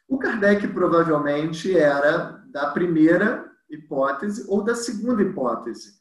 O 0.07 0.17
Kardec 0.17 0.67
provavelmente 0.69 1.77
era 1.77 2.43
da 2.51 2.71
primeira 2.71 3.49
hipótese 3.69 4.45
ou 4.49 4.63
da 4.63 4.75
segunda 4.75 5.21
hipótese, 5.21 5.93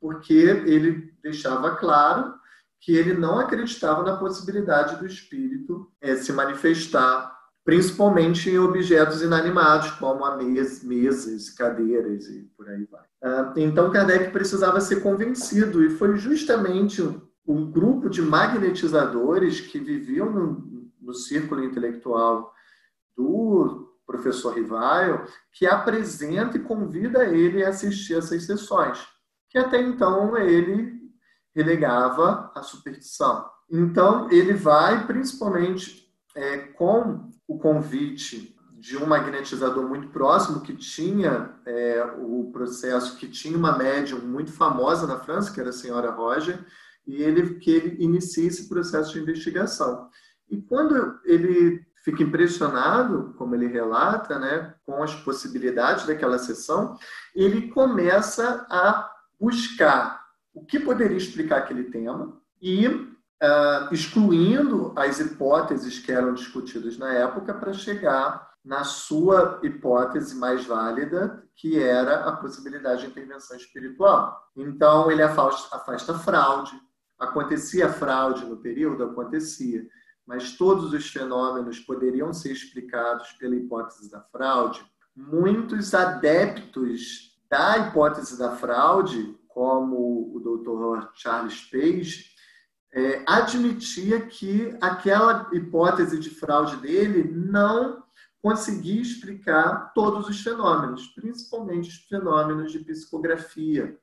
porque 0.00 0.32
ele 0.32 1.12
deixava 1.22 1.76
claro 1.76 2.34
que 2.84 2.94
ele 2.94 3.14
não 3.14 3.38
acreditava 3.38 4.02
na 4.02 4.16
possibilidade 4.16 4.96
do 4.96 5.06
espírito 5.06 5.90
é, 6.02 6.16
se 6.16 6.30
manifestar, 6.32 7.34
principalmente 7.64 8.50
em 8.50 8.58
objetos 8.58 9.22
inanimados, 9.22 9.90
como 9.92 10.22
a 10.22 10.36
mes 10.36 10.84
mesas, 10.84 11.48
cadeiras 11.48 12.26
e 12.26 12.42
por 12.54 12.68
aí 12.68 12.84
vai. 12.84 13.04
Ah, 13.22 13.54
então, 13.56 13.90
Kardec 13.90 14.30
precisava 14.30 14.82
ser 14.82 15.00
convencido, 15.02 15.82
e 15.82 15.88
foi 15.88 16.16
justamente 16.16 17.02
um 17.46 17.70
grupo 17.70 18.10
de 18.10 18.20
magnetizadores 18.20 19.62
que 19.62 19.78
viviam 19.78 20.30
no, 20.30 20.90
no 21.00 21.14
círculo 21.14 21.64
intelectual 21.64 22.52
do 23.16 23.94
professor 24.06 24.54
Rivaio 24.54 25.24
que 25.52 25.66
apresenta 25.66 26.58
e 26.58 26.60
convida 26.60 27.24
ele 27.24 27.64
a 27.64 27.70
assistir 27.70 28.14
essas 28.14 28.42
sessões, 28.42 29.06
que 29.48 29.56
até 29.56 29.80
então 29.80 30.36
ele 30.36 31.03
relegava 31.54 32.50
a 32.54 32.62
superstição. 32.62 33.48
Então, 33.70 34.30
ele 34.30 34.52
vai, 34.54 35.06
principalmente 35.06 36.10
é, 36.34 36.58
com 36.58 37.30
o 37.46 37.58
convite 37.58 38.54
de 38.78 38.98
um 38.98 39.06
magnetizador 39.06 39.88
muito 39.88 40.08
próximo, 40.08 40.60
que 40.60 40.74
tinha 40.74 41.54
é, 41.64 42.04
o 42.18 42.50
processo, 42.52 43.16
que 43.16 43.26
tinha 43.26 43.56
uma 43.56 43.78
médium 43.78 44.18
muito 44.18 44.52
famosa 44.52 45.06
na 45.06 45.18
França, 45.18 45.50
que 45.52 45.60
era 45.60 45.70
a 45.70 45.72
senhora 45.72 46.10
Roger, 46.10 46.62
e 47.06 47.22
ele 47.22 47.54
que 47.54 47.70
ele 47.70 48.02
inicia 48.02 48.46
esse 48.46 48.68
processo 48.68 49.12
de 49.12 49.20
investigação. 49.20 50.10
E 50.50 50.60
quando 50.60 51.18
ele 51.24 51.86
fica 52.04 52.22
impressionado, 52.22 53.34
como 53.38 53.54
ele 53.54 53.66
relata, 53.66 54.38
né, 54.38 54.74
com 54.84 55.02
as 55.02 55.14
possibilidades 55.14 56.06
daquela 56.06 56.38
sessão, 56.38 56.98
ele 57.34 57.68
começa 57.68 58.66
a 58.68 59.10
buscar 59.40 60.23
o 60.54 60.64
que 60.64 60.78
poderia 60.78 61.16
explicar 61.16 61.58
aquele 61.58 61.84
tema 61.84 62.40
e 62.62 62.86
uh, 62.86 63.92
excluindo 63.92 64.92
as 64.96 65.18
hipóteses 65.18 65.98
que 65.98 66.12
eram 66.12 66.32
discutidas 66.32 66.96
na 66.96 67.12
época 67.12 67.52
para 67.52 67.72
chegar 67.72 68.54
na 68.64 68.82
sua 68.82 69.60
hipótese 69.62 70.34
mais 70.36 70.64
válida, 70.64 71.44
que 71.54 71.78
era 71.78 72.26
a 72.26 72.32
possibilidade 72.32 73.02
de 73.02 73.08
intervenção 73.08 73.56
espiritual. 73.56 74.42
Então, 74.56 75.10
ele 75.10 75.22
afasta, 75.22 75.76
afasta 75.76 76.14
fraude. 76.14 76.72
Acontecia 77.18 77.92
fraude 77.92 78.46
no 78.46 78.56
período? 78.56 79.04
Acontecia. 79.04 79.86
Mas 80.26 80.56
todos 80.56 80.94
os 80.94 81.08
fenômenos 81.10 81.78
poderiam 81.80 82.32
ser 82.32 82.52
explicados 82.52 83.32
pela 83.32 83.54
hipótese 83.54 84.10
da 84.10 84.22
fraude. 84.22 84.82
Muitos 85.14 85.92
adeptos 85.92 87.34
da 87.50 87.76
hipótese 87.76 88.38
da 88.38 88.56
fraude 88.56 89.38
como 89.54 90.34
o 90.34 90.40
doutor 90.40 91.12
Charles 91.14 91.60
Page, 91.70 92.34
é, 92.92 93.22
admitia 93.26 94.20
que 94.26 94.76
aquela 94.80 95.48
hipótese 95.52 96.18
de 96.18 96.28
fraude 96.30 96.76
dele 96.76 97.24
não 97.32 98.02
conseguia 98.42 99.00
explicar 99.00 99.92
todos 99.94 100.28
os 100.28 100.42
fenômenos, 100.42 101.06
principalmente 101.08 101.88
os 101.88 101.96
fenômenos 102.08 102.72
de 102.72 102.80
psicografia 102.80 103.98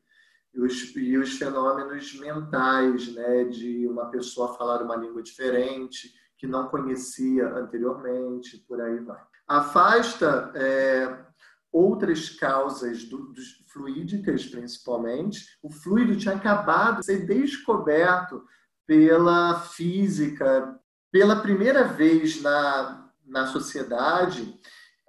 e 0.54 0.60
os, 0.60 0.96
e 0.96 1.18
os 1.18 1.38
fenômenos 1.38 2.18
mentais, 2.20 3.14
né, 3.14 3.44
de 3.46 3.88
uma 3.88 4.08
pessoa 4.08 4.56
falar 4.56 4.82
uma 4.82 4.96
língua 4.96 5.22
diferente, 5.22 6.14
que 6.38 6.48
não 6.48 6.68
conhecia 6.70 7.48
anteriormente, 7.50 8.58
por 8.68 8.82
aí 8.82 9.00
vai. 9.00 9.22
Afasta 9.48 10.52
é, 10.56 11.26
outras 11.72 12.30
causas 12.30 13.04
do, 13.04 13.32
dos 13.32 13.61
fluídicas, 13.72 14.46
principalmente. 14.46 15.58
O 15.62 15.70
fluido 15.70 16.16
tinha 16.16 16.36
acabado 16.36 17.00
de 17.00 17.06
ser 17.06 17.26
descoberto 17.26 18.44
pela 18.86 19.60
física. 19.60 20.78
Pela 21.12 21.42
primeira 21.42 21.84
vez 21.84 22.42
na, 22.42 23.12
na 23.26 23.48
sociedade, 23.48 24.60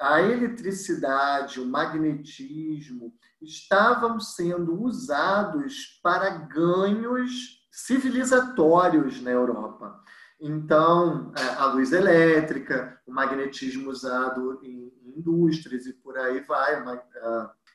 a 0.00 0.21
eletricidade, 0.21 1.61
o 1.61 1.66
magnetismo 1.66 3.14
estavam 3.40 4.19
sendo 4.19 4.83
usados 4.83 6.00
para 6.02 6.31
ganhos 6.31 7.62
civilizatórios 7.71 9.21
na 9.23 9.31
Europa. 9.31 10.00
Então, 10.40 11.33
é, 11.37 11.54
a 11.54 11.66
luz 11.66 11.92
elétrica, 11.92 13.00
o 13.07 13.12
magnetismo 13.12 13.90
usado 13.90 14.59
em 14.62 14.92
indústrias 15.16 15.87
e 15.87 15.92
por 15.92 16.19
aí 16.19 16.40
vai. 16.40 16.83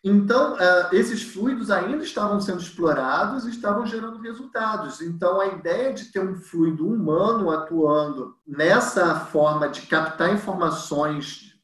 Então, 0.04 0.56
esses 0.92 1.24
fluidos 1.24 1.70
ainda 1.70 2.04
estavam 2.04 2.40
sendo 2.40 2.62
explorados 2.62 3.46
e 3.46 3.50
estavam 3.50 3.86
gerando 3.86 4.22
resultados. 4.22 5.02
Então, 5.02 5.42
a 5.42 5.48
ideia 5.48 5.94
de 5.94 6.06
ter 6.06 6.20
um 6.20 6.36
fluido 6.36 6.88
humano 6.88 7.50
atuando 7.52 8.38
nessa 8.46 9.20
forma 9.20 9.68
de 9.68 9.82
captar 9.82 10.34
informações 10.34 11.60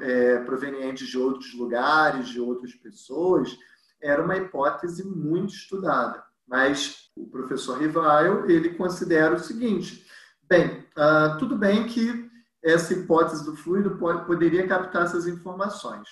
é, 0.00 0.38
provenientes 0.44 1.08
de 1.08 1.18
outros 1.18 1.52
lugares, 1.54 2.28
de 2.28 2.40
outras 2.40 2.74
pessoas, 2.74 3.58
era 4.00 4.22
uma 4.24 4.36
hipótese 4.36 5.04
muito 5.04 5.52
estudada. 5.52 6.22
Mas 6.46 7.10
o 7.14 7.26
professor 7.26 7.78
Rivail, 7.78 8.48
ele 8.48 8.70
considera 8.70 9.34
o 9.34 9.38
seguinte, 9.38 10.06
Bem, 10.48 10.82
uh, 10.96 11.36
tudo 11.38 11.58
bem 11.58 11.86
que 11.86 12.26
essa 12.64 12.94
hipótese 12.94 13.44
do 13.44 13.54
fluido 13.54 13.98
pode, 13.98 14.24
poderia 14.24 14.66
captar 14.66 15.04
essas 15.04 15.26
informações, 15.26 16.08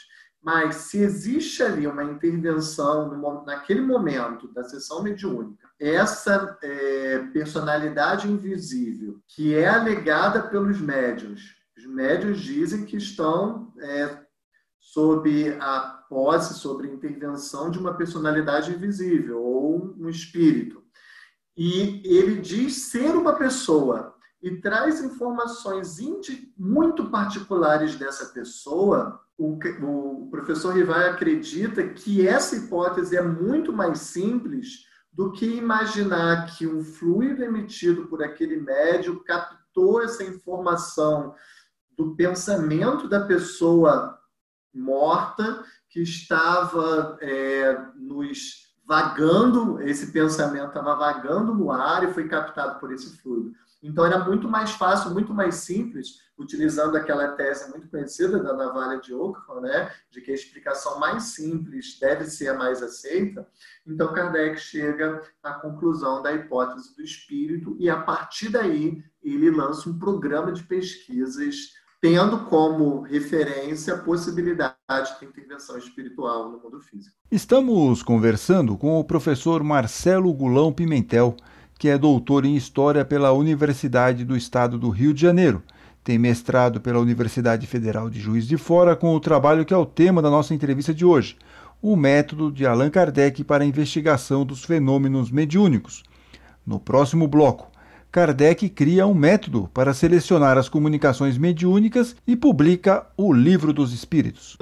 mas 0.47 0.77
se 0.77 0.99
existe 0.99 1.61
ali 1.61 1.89
uma 1.89 2.05
intervenção 2.05 3.09
no, 3.09 3.45
naquele 3.45 3.81
momento 3.81 4.47
da 4.53 4.63
sessão 4.63 5.03
mediúnica, 5.03 5.69
essa 5.77 6.57
é, 6.63 7.19
personalidade 7.33 8.31
invisível 8.31 9.21
que 9.27 9.57
é 9.57 9.67
alegada 9.67 10.41
pelos 10.41 10.81
médios, 10.81 11.57
os 11.77 11.85
médios 11.85 12.39
dizem 12.39 12.85
que 12.85 12.97
estão 12.97 13.75
é, 13.81 14.21
sob 14.79 15.57
a 15.61 16.05
posse, 16.09 16.55
sobre 16.55 16.87
a 16.87 16.93
intervenção 16.93 17.69
de 17.69 17.81
uma 17.81 17.95
personalidade 17.95 18.71
invisível 18.71 19.43
ou 19.43 19.97
um 19.99 20.09
espírito. 20.09 20.81
E 21.57 22.03
ele 22.05 22.41
diz 22.41 22.83
ser 22.83 23.17
uma 23.17 23.33
pessoa 23.33 24.16
e 24.43 24.61
traz 24.61 25.03
informações 25.03 25.99
muito 26.57 27.11
particulares 27.11 27.97
dessa 27.97 28.27
pessoa, 28.27 29.21
o, 29.39 29.59
o 29.83 30.29
professor 30.31 30.75
Rivai 30.75 31.09
acredita 31.09 31.87
que 31.89 32.27
essa 32.27 32.57
hipótese 32.57 33.17
é 33.17 33.23
muito 33.23 33.73
mais 33.73 33.99
simples 33.99 34.87
do 35.13 35.33
que 35.33 35.47
imaginar 35.47 36.55
que 36.55 36.67
um 36.67 36.85
fluido 36.85 37.43
emitido 37.43 38.07
por 38.07 38.23
aquele 38.23 38.61
médium 38.61 39.23
captou 39.25 40.03
essa 40.03 40.23
informação 40.23 41.35
do 41.97 42.15
pensamento 42.15 43.09
da 43.09 43.21
pessoa 43.21 44.19
morta 44.73 45.65
que 45.89 46.01
estava 46.03 47.17
é, 47.23 47.79
nos 47.97 48.67
vagando, 48.87 49.81
esse 49.81 50.13
pensamento 50.13 50.69
estava 50.69 50.95
vagando 50.95 51.55
no 51.55 51.73
ar 51.73 52.05
e 52.05 52.13
foi 52.13 52.29
captado 52.29 52.79
por 52.79 52.93
esse 52.93 53.17
fluido. 53.17 53.53
Então 53.83 54.05
era 54.05 54.25
muito 54.25 54.49
mais 54.49 54.71
fácil, 54.73 55.11
muito 55.11 55.33
mais 55.33 55.57
simples, 55.57 56.19
utilizando 56.39 56.97
aquela 56.97 57.29
tese 57.29 57.71
muito 57.71 57.89
conhecida 57.89 58.43
da 58.43 58.53
navalha 58.53 59.01
de 59.01 59.15
Ockham, 59.15 59.61
né, 59.61 59.91
de 60.11 60.21
que 60.21 60.31
a 60.31 60.35
explicação 60.35 60.99
mais 60.99 61.25
simples 61.35 61.99
deve 61.99 62.25
ser 62.25 62.49
a 62.49 62.55
mais 62.55 62.83
aceita. 62.83 63.47
Então 63.87 64.13
Kardec 64.13 64.59
chega 64.59 65.23
à 65.43 65.55
conclusão 65.55 66.23
da 66.23 66.33
hipótese 66.33 66.95
do 66.95 67.03
espírito 67.03 67.77
e 67.79 67.89
a 67.89 68.01
partir 68.01 68.51
daí 68.51 69.03
ele 69.23 69.51
lança 69.51 69.89
um 69.89 69.99
programa 69.99 70.53
de 70.53 70.63
pesquisas 70.63 71.75
tendo 72.01 72.45
como 72.45 73.01
referência 73.01 73.95
a 73.95 73.99
possibilidade 73.99 74.77
de 75.19 75.25
intervenção 75.25 75.79
espiritual 75.79 76.51
no 76.51 76.61
mundo 76.61 76.81
físico. 76.81 77.17
Estamos 77.31 78.03
conversando 78.03 78.77
com 78.77 79.01
o 79.01 79.05
professor 79.05 79.63
Marcelo 79.65 80.33
Gulão 80.33 80.73
Pimentel 80.73 81.35
que 81.79 81.89
é 81.89 81.99
doutor 81.99 82.45
em 82.45 82.57
História 82.57 83.05
pela 83.05 83.33
Universidade 83.33 84.25
do 84.25 84.37
Estado 84.37 84.79
do 84.79 84.89
Rio 84.89 85.13
de 85.13 85.21
Janeiro. 85.21 85.63
Tem 86.03 86.19
mestrado 86.19 86.81
pela 86.81 87.01
Universidade 87.01 87.67
Federal 87.67 88.09
de 88.09 88.21
Juiz 88.21 88.47
de 88.47 88.57
Fora 88.57 88.95
com 88.95 89.15
o 89.15 89.21
trabalho 89.21 89.65
que 89.65 89.75
é 89.75 89.77
o 89.77 89.85
tema 89.85 90.23
da 90.23 90.31
nossa 90.31 90.55
entrevista 90.55 90.95
de 90.95 91.05
hoje, 91.05 91.37
o 91.83 91.97
método 91.97 92.51
de 92.51 92.67
Allan 92.67 92.91
Kardec 92.91 93.45
para 93.45 93.65
a 93.65 93.67
investigação 93.67 94.45
dos 94.45 94.65
fenômenos 94.65 95.31
mediúnicos. 95.31 96.03
No 96.67 96.81
próximo 96.81 97.29
bloco, 97.29 97.71
Kardec 98.11 98.69
cria 98.71 99.07
um 99.07 99.15
método 99.15 99.69
para 99.75 99.93
selecionar 99.93 100.57
as 100.57 100.69
comunicações 100.69 101.37
mediúnicas 101.37 102.17
e 102.27 102.35
publica 102.35 103.07
o 103.17 103.33
Livro 103.33 103.73
dos 103.73 103.93
Espíritos. 103.93 104.57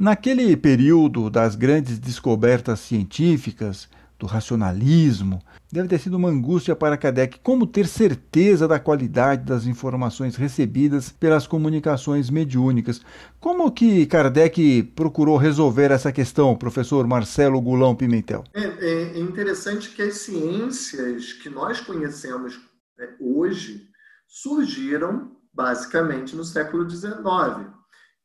Naquele 0.00 0.56
período 0.56 1.28
das 1.28 1.54
grandes 1.54 1.98
descobertas 1.98 2.80
científicas, 2.80 3.86
do 4.18 4.24
racionalismo, 4.24 5.42
deve 5.70 5.88
ter 5.88 5.98
sido 5.98 6.16
uma 6.16 6.30
angústia 6.30 6.74
para 6.74 6.96
Kardec 6.96 7.38
como 7.40 7.66
ter 7.66 7.86
certeza 7.86 8.66
da 8.66 8.80
qualidade 8.80 9.44
das 9.44 9.66
informações 9.66 10.36
recebidas 10.36 11.10
pelas 11.10 11.46
comunicações 11.46 12.30
mediúnicas. 12.30 13.02
Como 13.38 13.70
que 13.70 14.06
Kardec 14.06 14.84
procurou 14.96 15.36
resolver 15.36 15.90
essa 15.90 16.10
questão, 16.10 16.56
professor 16.56 17.06
Marcelo 17.06 17.60
Gulão 17.60 17.94
Pimentel? 17.94 18.44
É, 18.54 18.64
é 18.64 19.18
interessante 19.18 19.90
que 19.90 20.00
as 20.00 20.14
ciências 20.14 21.34
que 21.34 21.50
nós 21.50 21.78
conhecemos 21.78 22.58
é, 22.98 23.06
hoje 23.20 23.82
surgiram 24.26 25.32
basicamente 25.52 26.34
no 26.34 26.44
século 26.44 26.88
XIX 26.88 27.79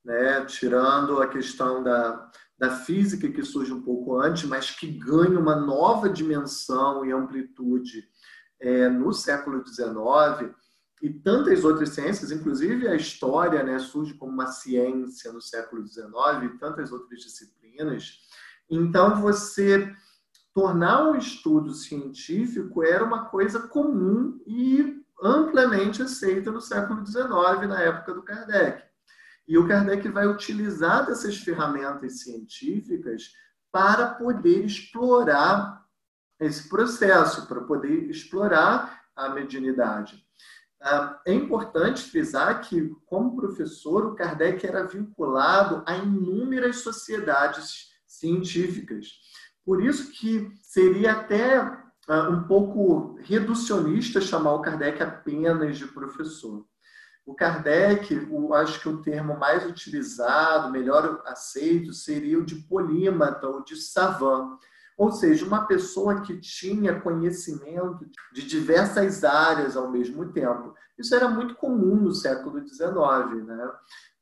né? 0.05 0.45
tirando 0.45 1.21
a 1.21 1.27
questão 1.27 1.83
da, 1.83 2.31
da 2.57 2.69
física, 2.69 3.27
que 3.27 3.43
surge 3.43 3.73
um 3.73 3.81
pouco 3.81 4.19
antes, 4.21 4.43
mas 4.45 4.71
que 4.71 4.87
ganha 4.87 5.39
uma 5.39 5.55
nova 5.55 6.07
dimensão 6.07 7.03
e 7.03 7.11
amplitude 7.11 8.07
é, 8.59 8.87
no 8.87 9.11
século 9.11 9.65
XIX, 9.67 10.53
e 11.01 11.09
tantas 11.09 11.65
outras 11.65 11.89
ciências, 11.89 12.31
inclusive 12.31 12.87
a 12.87 12.95
história 12.95 13.61
né, 13.63 13.77
surge 13.79 14.13
como 14.13 14.31
uma 14.31 14.47
ciência 14.47 15.31
no 15.33 15.41
século 15.41 15.85
XIX, 15.85 16.05
e 16.43 16.57
tantas 16.57 16.91
outras 16.91 17.19
disciplinas. 17.19 18.19
Então, 18.69 19.21
você 19.21 19.93
tornar 20.53 21.09
um 21.09 21.17
estudo 21.17 21.73
científico 21.73 22.81
era 22.81 23.03
uma 23.03 23.25
coisa 23.25 23.67
comum 23.67 24.41
e 24.47 25.03
amplamente 25.21 26.01
aceita 26.01 26.49
no 26.49 26.61
século 26.61 27.05
XIX, 27.05 27.67
na 27.67 27.81
época 27.81 28.13
do 28.13 28.23
Kardec. 28.23 28.94
E 29.47 29.57
o 29.57 29.67
Kardec 29.67 30.07
vai 30.09 30.27
utilizar 30.27 31.05
dessas 31.05 31.37
ferramentas 31.37 32.21
científicas 32.21 33.31
para 33.71 34.07
poder 34.15 34.65
explorar 34.65 35.85
esse 36.39 36.67
processo, 36.67 37.47
para 37.47 37.61
poder 37.61 38.09
explorar 38.09 39.05
a 39.15 39.29
mediunidade. 39.29 40.25
Ah, 40.81 41.19
é 41.25 41.33
importante 41.33 42.03
frisar 42.03 42.61
que, 42.61 42.93
como 43.05 43.35
professor, 43.35 44.05
o 44.05 44.15
Kardec 44.15 44.65
era 44.65 44.85
vinculado 44.85 45.83
a 45.85 45.95
inúmeras 45.95 46.77
sociedades 46.77 47.89
científicas. 48.05 49.07
Por 49.65 49.83
isso 49.83 50.11
que 50.11 50.51
seria 50.61 51.13
até 51.13 51.57
ah, 52.07 52.29
um 52.29 52.43
pouco 52.43 53.17
reducionista 53.21 54.21
chamar 54.21 54.53
o 54.53 54.61
Kardec 54.61 55.01
apenas 55.01 55.77
de 55.77 55.87
professor. 55.87 56.65
O 57.25 57.33
Kardec, 57.33 58.15
o, 58.29 58.53
acho 58.53 58.79
que 58.79 58.87
o 58.87 59.01
termo 59.01 59.37
mais 59.37 59.65
utilizado, 59.65 60.71
melhor 60.71 61.23
aceito, 61.25 61.91
seria 61.91 62.37
o 62.37 62.45
de 62.45 62.55
polímata 62.55 63.47
ou 63.47 63.63
de 63.63 63.75
savant. 63.75 64.59
Ou 64.97 65.11
seja, 65.11 65.45
uma 65.45 65.65
pessoa 65.65 66.21
que 66.21 66.39
tinha 66.39 67.01
conhecimento 67.01 68.05
de 68.31 68.45
diversas 68.45 69.23
áreas 69.23 69.75
ao 69.75 69.91
mesmo 69.91 70.31
tempo. 70.31 70.73
Isso 70.97 71.13
era 71.13 71.27
muito 71.27 71.55
comum 71.55 71.95
no 71.95 72.13
século 72.13 72.65
XIX, 72.65 73.45
né? 73.45 73.71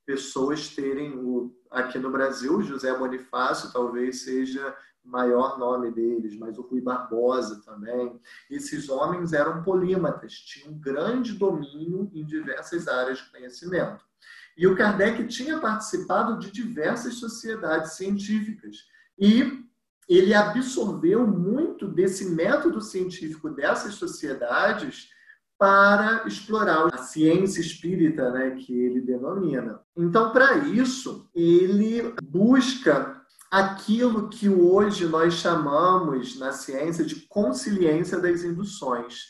Pessoas 0.05 0.69
terem, 0.69 1.17
o, 1.17 1.53
aqui 1.69 1.99
no 1.99 2.11
Brasil, 2.11 2.61
José 2.61 2.97
Bonifácio 2.97 3.71
talvez 3.71 4.23
seja 4.23 4.75
maior 5.03 5.59
nome 5.59 5.91
deles, 5.91 6.37
mas 6.37 6.57
o 6.57 6.61
Rui 6.61 6.81
Barbosa 6.81 7.61
também. 7.63 8.19
Esses 8.49 8.89
homens 8.89 9.33
eram 9.33 9.61
polímatas, 9.63 10.33
tinham 10.33 10.73
grande 10.73 11.33
domínio 11.33 12.09
em 12.13 12.25
diversas 12.25 12.87
áreas 12.87 13.19
de 13.19 13.31
conhecimento. 13.31 14.03
E 14.57 14.67
o 14.67 14.75
Kardec 14.75 15.25
tinha 15.27 15.59
participado 15.59 16.39
de 16.39 16.51
diversas 16.51 17.15
sociedades 17.15 17.93
científicas. 17.93 18.85
E 19.17 19.63
ele 20.07 20.33
absorveu 20.33 21.25
muito 21.25 21.87
desse 21.87 22.29
método 22.29 22.81
científico 22.81 23.49
dessas 23.49 23.95
sociedades 23.95 25.09
para 25.57 26.27
explorar 26.27 26.93
a 26.93 26.97
ciência 26.97 27.61
espírita, 27.61 28.29
né, 28.31 28.51
que 28.51 28.73
ele 28.73 28.99
denomina. 28.99 29.79
Então, 29.95 30.31
para 30.31 30.57
isso, 30.57 31.29
ele 31.33 32.13
busca 32.21 33.22
aquilo 33.53 34.29
que 34.29 34.49
hoje 34.49 35.05
nós 35.05 35.35
chamamos 35.35 36.39
na 36.39 36.51
ciência 36.51 37.05
de 37.05 37.17
consciência 37.27 38.19
das 38.19 38.43
induções. 38.43 39.27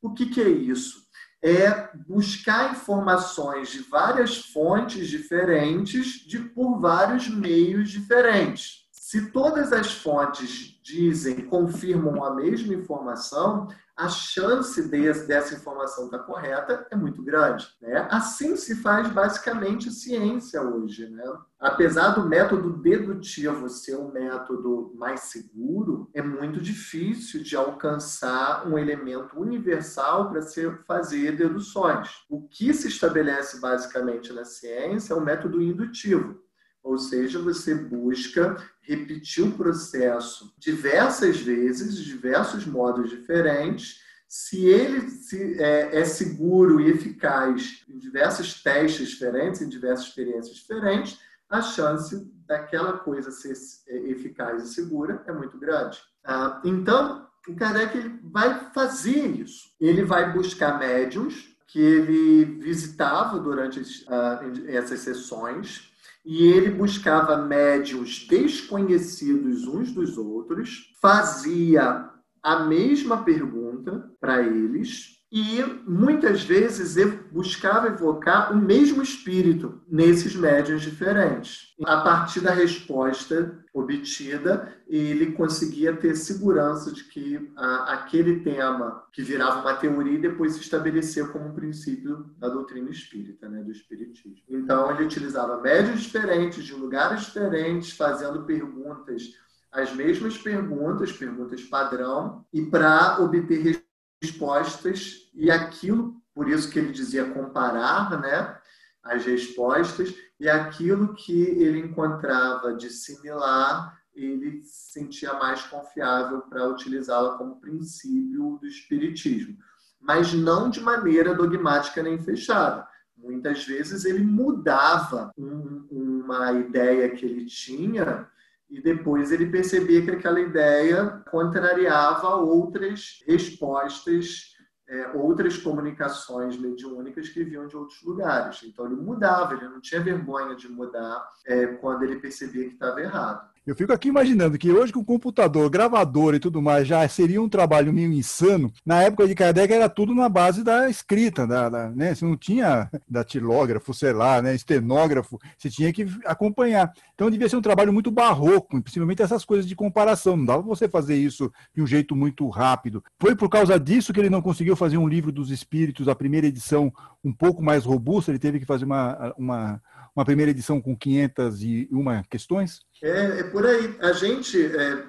O 0.00 0.14
que, 0.14 0.24
que 0.24 0.40
é 0.40 0.48
isso? 0.48 1.02
É 1.42 1.90
buscar 2.08 2.72
informações 2.72 3.68
de 3.68 3.80
várias 3.80 4.38
fontes 4.38 5.08
diferentes, 5.08 6.26
de 6.26 6.38
por 6.38 6.80
vários 6.80 7.28
meios 7.28 7.90
diferentes. 7.90 8.86
Se 8.92 9.30
todas 9.30 9.74
as 9.74 9.92
fontes 9.92 10.80
dizem, 10.82 11.42
confirmam 11.42 12.24
a 12.24 12.34
mesma 12.34 12.72
informação, 12.72 13.68
a 13.96 14.08
chance 14.08 14.82
de, 14.82 15.12
dessa 15.26 15.54
informação 15.54 16.04
estar 16.04 16.18
correta 16.18 16.86
é 16.90 16.96
muito 16.96 17.22
grande. 17.22 17.66
Né? 17.80 18.06
Assim 18.10 18.54
se 18.54 18.76
faz 18.76 19.08
basicamente 19.08 19.90
ciência 19.90 20.60
hoje. 20.60 21.08
Né? 21.08 21.24
Apesar 21.58 22.10
do 22.10 22.28
método 22.28 22.76
dedutivo 22.76 23.70
ser 23.70 23.96
um 23.96 24.12
método 24.12 24.92
mais 24.96 25.20
seguro, 25.20 26.10
é 26.12 26.20
muito 26.20 26.60
difícil 26.60 27.42
de 27.42 27.56
alcançar 27.56 28.68
um 28.68 28.78
elemento 28.78 29.40
universal 29.40 30.28
para 30.28 30.42
se 30.42 30.70
fazer 30.86 31.32
deduções. 31.34 32.10
O 32.28 32.46
que 32.46 32.74
se 32.74 32.88
estabelece 32.88 33.60
basicamente 33.60 34.30
na 34.32 34.44
ciência 34.44 35.14
é 35.14 35.16
o 35.16 35.24
método 35.24 35.62
indutivo. 35.62 36.44
Ou 36.86 36.98
seja, 36.98 37.40
você 37.40 37.74
busca 37.74 38.56
repetir 38.80 39.42
o 39.42 39.50
processo 39.50 40.54
diversas 40.56 41.40
vezes, 41.40 41.96
diversos 41.96 42.64
modos 42.64 43.10
diferentes. 43.10 44.00
Se 44.28 44.66
ele 44.66 45.10
se, 45.10 45.60
é, 45.60 45.98
é, 45.98 46.04
seguro 46.04 46.80
e 46.80 46.88
eficaz 46.88 47.84
em 47.88 47.98
diversos 47.98 48.62
testes 48.62 49.08
diferentes, 49.08 49.60
em 49.60 49.68
diversas 49.68 50.06
experiências 50.06 50.58
diferentes, 50.58 51.18
a 51.50 51.60
chance 51.60 52.24
daquela 52.46 52.92
coisa 52.92 53.32
ser 53.32 53.54
é, 53.88 53.96
eficaz 54.10 54.62
e 54.62 54.72
segura 54.72 55.24
é 55.26 55.32
muito 55.32 55.58
grande. 55.58 56.00
Ah, 56.24 56.60
então, 56.64 57.26
o 57.48 57.56
Kardec 57.56 57.98
vai 58.22 58.70
fazer 58.72 59.26
isso. 59.26 59.74
Ele 59.80 60.04
vai 60.04 60.32
buscar 60.32 60.78
médiums 60.78 61.52
que 61.66 61.80
ele 61.80 62.44
visitava 62.60 63.40
durante 63.40 63.82
ah, 64.08 64.40
essas 64.68 65.00
sessões 65.00 65.95
e 66.26 66.42
ele 66.42 66.70
buscava 66.70 67.36
médios 67.36 68.26
desconhecidos 68.28 69.64
uns 69.64 69.92
dos 69.92 70.18
outros, 70.18 70.92
fazia 71.00 72.10
a 72.42 72.64
mesma 72.64 73.22
pergunta 73.22 74.10
para 74.20 74.42
eles 74.42 75.20
e 75.30 75.62
muitas 75.86 76.42
vezes 76.42 76.96
buscava 77.36 77.88
evocar 77.88 78.50
o 78.50 78.56
mesmo 78.56 79.02
espírito 79.02 79.82
nesses 79.86 80.34
médiums 80.34 80.80
diferentes. 80.80 81.74
A 81.84 82.00
partir 82.00 82.40
da 82.40 82.50
resposta 82.50 83.62
obtida, 83.74 84.74
ele 84.88 85.32
conseguia 85.32 85.94
ter 85.94 86.16
segurança 86.16 86.90
de 86.90 87.04
que 87.04 87.52
a, 87.54 87.92
aquele 87.92 88.40
tema 88.40 89.04
que 89.12 89.22
virava 89.22 89.60
uma 89.60 89.74
teoria 89.74 90.18
depois 90.18 90.54
se 90.54 90.60
estabeleceu 90.60 91.30
como 91.30 91.48
um 91.48 91.54
princípio 91.54 92.30
da 92.38 92.48
doutrina 92.48 92.88
espírita, 92.88 93.46
né, 93.50 93.62
do 93.62 93.70
espiritismo. 93.70 94.42
Então 94.48 94.90
ele 94.90 95.04
utilizava 95.04 95.60
médiums 95.60 96.00
diferentes, 96.00 96.64
de 96.64 96.72
lugares 96.72 97.26
diferentes, 97.26 97.90
fazendo 97.90 98.44
perguntas 98.44 99.34
as 99.70 99.94
mesmas 99.94 100.38
perguntas, 100.38 101.12
perguntas 101.12 101.62
padrão, 101.64 102.46
e 102.50 102.62
para 102.62 103.20
obter 103.20 103.78
respostas 104.22 105.30
e 105.34 105.50
aquilo, 105.50 106.14
por 106.36 106.50
isso 106.50 106.70
que 106.70 106.78
ele 106.78 106.92
dizia 106.92 107.30
comparar, 107.30 108.20
né, 108.20 108.58
as 109.02 109.24
respostas 109.24 110.14
e 110.38 110.46
aquilo 110.50 111.14
que 111.14 111.42
ele 111.42 111.78
encontrava 111.78 112.74
de 112.74 112.90
similar, 112.90 113.98
ele 114.14 114.62
se 114.62 114.92
sentia 114.92 115.32
mais 115.32 115.62
confiável 115.62 116.42
para 116.42 116.68
utilizá-la 116.68 117.38
como 117.38 117.58
princípio 117.58 118.58
do 118.60 118.66
espiritismo, 118.66 119.56
mas 119.98 120.34
não 120.34 120.68
de 120.68 120.78
maneira 120.78 121.34
dogmática 121.34 122.02
nem 122.02 122.18
fechada. 122.18 122.86
Muitas 123.16 123.64
vezes 123.64 124.04
ele 124.04 124.22
mudava 124.22 125.32
um, 125.38 125.86
uma 125.90 126.52
ideia 126.52 127.08
que 127.08 127.24
ele 127.24 127.46
tinha 127.46 128.28
e 128.68 128.82
depois 128.82 129.32
ele 129.32 129.46
percebia 129.46 130.02
que 130.04 130.10
aquela 130.10 130.40
ideia 130.40 131.22
contrariava 131.30 132.34
outras 132.34 133.22
respostas, 133.26 134.55
é, 134.88 135.08
outras 135.14 135.56
comunicações 135.56 136.56
mediúnicas 136.56 137.28
que 137.28 137.42
vinham 137.42 137.66
de 137.66 137.76
outros 137.76 138.02
lugares. 138.02 138.62
Então 138.64 138.86
ele 138.86 138.96
mudava, 138.96 139.54
ele 139.54 139.68
não 139.68 139.80
tinha 139.80 140.00
vergonha 140.00 140.54
de 140.54 140.68
mudar 140.68 141.32
é, 141.44 141.66
quando 141.66 142.04
ele 142.04 142.16
percebia 142.16 142.68
que 142.68 142.74
estava 142.74 143.00
errado. 143.00 143.55
Eu 143.66 143.74
fico 143.74 143.92
aqui 143.92 144.06
imaginando 144.06 144.56
que 144.56 144.70
hoje 144.70 144.92
com 144.92 145.04
computador, 145.04 145.68
gravador 145.68 146.36
e 146.36 146.38
tudo 146.38 146.62
mais 146.62 146.86
já 146.86 147.06
seria 147.08 147.42
um 147.42 147.48
trabalho 147.48 147.92
meio 147.92 148.12
insano. 148.12 148.72
Na 148.84 149.02
época 149.02 149.26
de 149.26 149.34
Kardec 149.34 149.72
era 149.72 149.88
tudo 149.88 150.14
na 150.14 150.28
base 150.28 150.62
da 150.62 150.88
escrita, 150.88 151.44
da, 151.48 151.68
da 151.68 151.90
né? 151.90 152.14
Você 152.14 152.24
não 152.24 152.36
tinha 152.36 152.88
datilógrafo, 153.08 153.92
sei 153.92 154.12
lá, 154.12 154.40
né? 154.40 154.54
estenógrafo, 154.54 155.36
você 155.58 155.68
tinha 155.68 155.92
que 155.92 156.06
acompanhar. 156.24 156.92
Então 157.12 157.28
devia 157.28 157.48
ser 157.48 157.56
um 157.56 157.60
trabalho 157.60 157.92
muito 157.92 158.08
barroco, 158.08 158.80
principalmente 158.80 159.22
essas 159.22 159.44
coisas 159.44 159.66
de 159.66 159.74
comparação. 159.74 160.36
Não 160.36 160.44
dava 160.44 160.62
você 160.62 160.88
fazer 160.88 161.16
isso 161.16 161.52
de 161.74 161.82
um 161.82 161.86
jeito 161.88 162.14
muito 162.14 162.48
rápido. 162.48 163.02
Foi 163.18 163.34
por 163.34 163.48
causa 163.48 163.80
disso 163.80 164.12
que 164.12 164.20
ele 164.20 164.30
não 164.30 164.40
conseguiu 164.40 164.76
fazer 164.76 164.96
um 164.96 165.08
livro 165.08 165.32
dos 165.32 165.50
espíritos, 165.50 166.06
a 166.06 166.14
primeira 166.14 166.46
edição 166.46 166.92
um 167.24 167.32
pouco 167.32 167.60
mais 167.64 167.84
robusta, 167.84 168.30
ele 168.30 168.38
teve 168.38 168.60
que 168.60 168.64
fazer 168.64 168.84
uma, 168.84 169.34
uma 169.36 169.82
uma 170.16 170.24
primeira 170.24 170.50
edição 170.50 170.80
com 170.80 170.96
501 170.96 172.22
questões? 172.30 172.80
É, 173.02 173.40
é 173.40 173.42
por 173.44 173.66
aí. 173.66 173.94
A 174.00 174.12
gente, 174.12 174.64
é, 174.64 175.04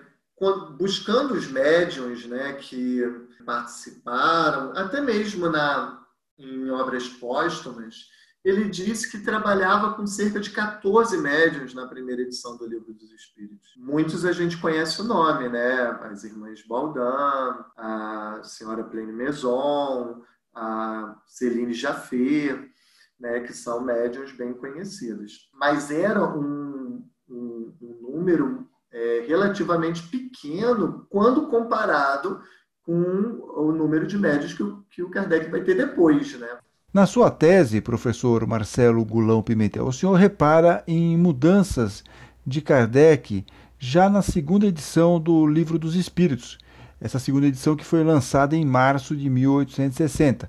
buscando 0.77 1.33
os 1.33 1.47
médiums 1.47 2.25
né, 2.25 2.53
que 2.53 3.01
participaram, 3.45 4.73
até 4.75 4.99
mesmo 4.99 5.49
na, 5.49 6.05
em 6.37 6.69
obras 6.69 7.07
póstumas, 7.07 8.09
ele 8.43 8.69
disse 8.69 9.09
que 9.09 9.23
trabalhava 9.23 9.93
com 9.93 10.05
cerca 10.05 10.39
de 10.39 10.51
14 10.51 11.17
médiums 11.17 11.73
na 11.73 11.87
primeira 11.87 12.21
edição 12.21 12.57
do 12.57 12.65
Livro 12.65 12.93
dos 12.93 13.11
Espíritos. 13.11 13.73
Muitos 13.77 14.25
a 14.25 14.31
gente 14.31 14.57
conhece 14.57 15.01
o 15.01 15.05
nome, 15.05 15.49
né? 15.49 15.87
As 16.03 16.23
irmãs 16.23 16.65
Baldan, 16.65 17.65
a 17.75 18.41
senhora 18.43 18.83
Plene 18.83 19.11
Maison, 19.11 20.21
a 20.53 21.15
Celine 21.25 21.73
Jaffé 21.73 22.69
né, 23.19 23.39
que 23.41 23.53
são 23.53 23.81
médiums 23.81 24.31
bem 24.31 24.53
conhecidos. 24.53 25.49
Mas 25.53 25.91
era 25.91 26.23
um, 26.23 27.03
um, 27.29 27.73
um 27.81 28.11
número 28.11 28.67
é, 28.91 29.25
relativamente 29.27 30.03
pequeno 30.03 31.05
quando 31.09 31.47
comparado 31.47 32.39
com 32.83 32.93
o 32.93 33.71
número 33.71 34.07
de 34.07 34.17
médios 34.17 34.53
que 34.53 34.63
o, 34.63 34.83
que 34.89 35.03
o 35.03 35.09
Kardec 35.09 35.49
vai 35.49 35.61
ter 35.61 35.75
depois. 35.75 36.39
Né? 36.39 36.47
Na 36.93 37.05
sua 37.05 37.29
tese, 37.29 37.81
professor 37.81 38.47
Marcelo 38.47 39.03
Gulão 39.03 39.43
Pimentel, 39.43 39.85
o 39.85 39.93
senhor 39.93 40.13
repara 40.13 40.83
em 40.87 41.17
mudanças 41.17 42.03
de 42.45 42.61
Kardec 42.61 43.45
já 43.77 44.09
na 44.09 44.21
segunda 44.21 44.65
edição 44.65 45.19
do 45.19 45.45
Livro 45.45 45.77
dos 45.77 45.95
Espíritos, 45.95 46.57
essa 46.99 47.19
segunda 47.19 47.45
edição 47.45 47.75
que 47.75 47.85
foi 47.85 48.03
lançada 48.03 48.55
em 48.55 48.65
março 48.65 49.15
de 49.15 49.29
1860 49.29 50.47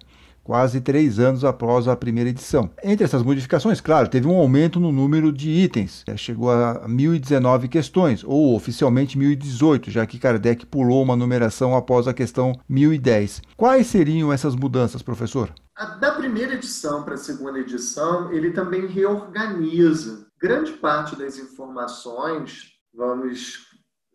quase 0.48 0.80
três 0.80 1.18
anos 1.18 1.44
após 1.44 1.86
a 1.86 1.94
primeira 1.94 2.30
edição. 2.30 2.70
Entre 2.82 3.04
essas 3.04 3.22
modificações, 3.22 3.82
claro, 3.82 4.08
teve 4.08 4.26
um 4.26 4.34
aumento 4.34 4.80
no 4.80 4.90
número 4.90 5.30
de 5.30 5.50
itens, 5.50 6.02
chegou 6.16 6.50
a 6.50 6.88
1.019 6.88 7.68
questões, 7.68 8.24
ou 8.24 8.56
oficialmente 8.56 9.18
1.018, 9.18 9.90
já 9.90 10.06
que 10.06 10.18
Kardec 10.18 10.64
pulou 10.64 11.02
uma 11.02 11.14
numeração 11.14 11.76
após 11.76 12.08
a 12.08 12.14
questão 12.14 12.58
1010. 12.66 13.42
Quais 13.58 13.88
seriam 13.88 14.32
essas 14.32 14.56
mudanças, 14.56 15.02
professor? 15.02 15.52
Da 16.00 16.12
primeira 16.12 16.54
edição 16.54 17.02
para 17.02 17.12
a 17.12 17.18
segunda 17.18 17.58
edição, 17.58 18.32
ele 18.32 18.50
também 18.50 18.86
reorganiza 18.86 20.28
grande 20.40 20.72
parte 20.72 21.14
das 21.14 21.36
informações, 21.36 22.70
vamos 22.94 23.66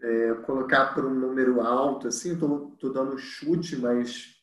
é, 0.02 0.34
colocar 0.48 0.96
por 0.96 1.06
um 1.06 1.14
número 1.14 1.62
alto, 1.62 2.08
assim, 2.08 2.34
estou 2.34 2.92
dando 2.92 3.14
um 3.14 3.20
chute, 3.20 3.76
mas 3.76 4.34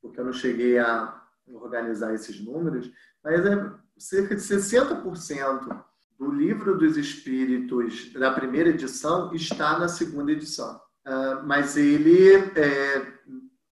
porque 0.00 0.20
eu 0.20 0.24
não 0.24 0.32
cheguei 0.32 0.78
a 0.78 1.19
organizar 1.54 2.14
esses 2.14 2.40
números, 2.40 2.90
mas 3.22 3.44
é 3.44 3.72
cerca 3.98 4.34
de 4.34 4.40
60% 4.40 5.84
do 6.18 6.30
livro 6.30 6.76
dos 6.76 6.96
Espíritos 6.96 8.12
da 8.12 8.30
primeira 8.30 8.70
edição 8.70 9.32
está 9.34 9.78
na 9.78 9.88
segunda 9.88 10.32
edição. 10.32 10.80
Uh, 11.06 11.46
mas 11.46 11.76
ele 11.78 12.34
é, 12.56 13.20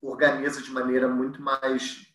organiza 0.00 0.62
de 0.62 0.70
maneira 0.70 1.06
muito 1.06 1.42
mais 1.42 2.06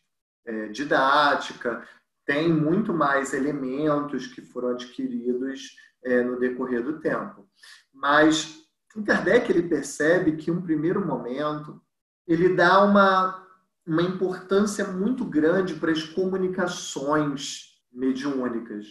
é, 0.46 0.68
didática, 0.68 1.88
tem 2.26 2.52
muito 2.52 2.94
mais 2.94 3.34
elementos 3.34 4.28
que 4.28 4.42
foram 4.42 4.70
adquiridos 4.70 5.76
é, 6.04 6.24
no 6.24 6.40
decorrer 6.40 6.84
do 6.84 7.00
tempo. 7.00 7.48
Mas 7.94 8.64
Kardec 9.06 9.52
ele 9.52 9.68
percebe 9.68 10.34
que, 10.34 10.52
um 10.52 10.62
primeiro 10.62 11.06
momento, 11.06 11.82
ele 12.28 12.56
dá 12.56 12.84
uma 12.84 13.43
uma 13.86 14.02
importância 14.02 14.88
muito 14.88 15.26
grande 15.26 15.76
para 15.76 15.92
as 15.92 16.04
comunicações 16.04 17.82
mediúnicas. 17.92 18.88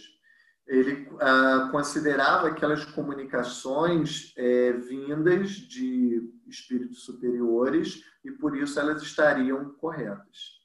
Ele 0.65 1.09
ah, 1.19 1.69
considerava 1.71 2.47
aquelas 2.47 2.85
comunicações 2.85 4.33
é, 4.37 4.71
vindas 4.73 5.51
de 5.51 6.31
espíritos 6.47 7.03
superiores 7.03 8.03
e 8.23 8.31
por 8.31 8.55
isso 8.55 8.79
elas 8.79 9.01
estariam 9.01 9.71
corretas. 9.71 10.63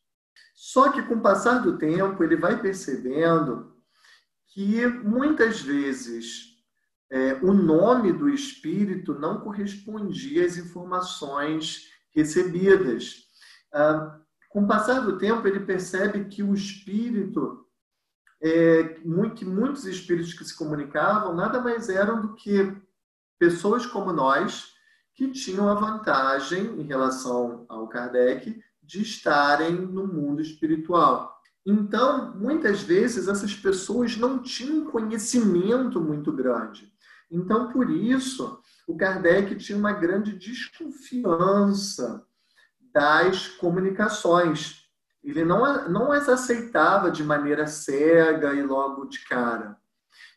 Só 0.54 0.92
que 0.92 1.02
com 1.02 1.14
o 1.14 1.20
passar 1.20 1.60
do 1.60 1.78
tempo 1.78 2.22
ele 2.22 2.36
vai 2.36 2.60
percebendo 2.60 3.76
que 4.48 4.86
muitas 4.86 5.60
vezes 5.60 6.58
é, 7.10 7.34
o 7.42 7.52
nome 7.52 8.12
do 8.12 8.28
espírito 8.28 9.14
não 9.14 9.40
correspondia 9.40 10.44
às 10.44 10.56
informações 10.56 11.88
recebidas 12.14 13.27
ah, 13.72 14.18
com 14.48 14.62
o 14.62 14.66
passar 14.66 15.00
do 15.00 15.18
tempo, 15.18 15.46
ele 15.46 15.60
percebe 15.60 16.24
que 16.24 16.42
o 16.42 16.54
espírito, 16.54 17.66
é, 18.40 18.84
que 19.34 19.44
muitos 19.44 19.84
espíritos 19.84 20.32
que 20.32 20.44
se 20.44 20.56
comunicavam, 20.56 21.34
nada 21.34 21.60
mais 21.60 21.88
eram 21.88 22.20
do 22.20 22.34
que 22.34 22.74
pessoas 23.38 23.84
como 23.84 24.12
nós, 24.12 24.72
que 25.14 25.30
tinham 25.30 25.68
a 25.68 25.74
vantagem, 25.74 26.80
em 26.80 26.82
relação 26.82 27.66
ao 27.68 27.88
Kardec, 27.88 28.62
de 28.82 29.02
estarem 29.02 29.72
no 29.72 30.06
mundo 30.06 30.40
espiritual. 30.40 31.36
Então, 31.66 32.34
muitas 32.36 32.80
vezes, 32.80 33.28
essas 33.28 33.54
pessoas 33.54 34.16
não 34.16 34.38
tinham 34.38 34.90
conhecimento 34.90 36.00
muito 36.00 36.32
grande. 36.32 36.90
Então, 37.30 37.70
por 37.70 37.90
isso, 37.90 38.62
o 38.86 38.96
Kardec 38.96 39.54
tinha 39.56 39.76
uma 39.76 39.92
grande 39.92 40.32
desconfiança 40.32 42.26
das 42.98 43.46
comunicações. 43.46 44.82
Ele 45.22 45.44
não, 45.44 45.88
não 45.88 46.10
as 46.10 46.28
aceitava 46.28 47.12
de 47.12 47.22
maneira 47.22 47.64
cega 47.64 48.52
e 48.54 48.62
logo 48.62 49.04
de 49.04 49.24
cara. 49.24 49.76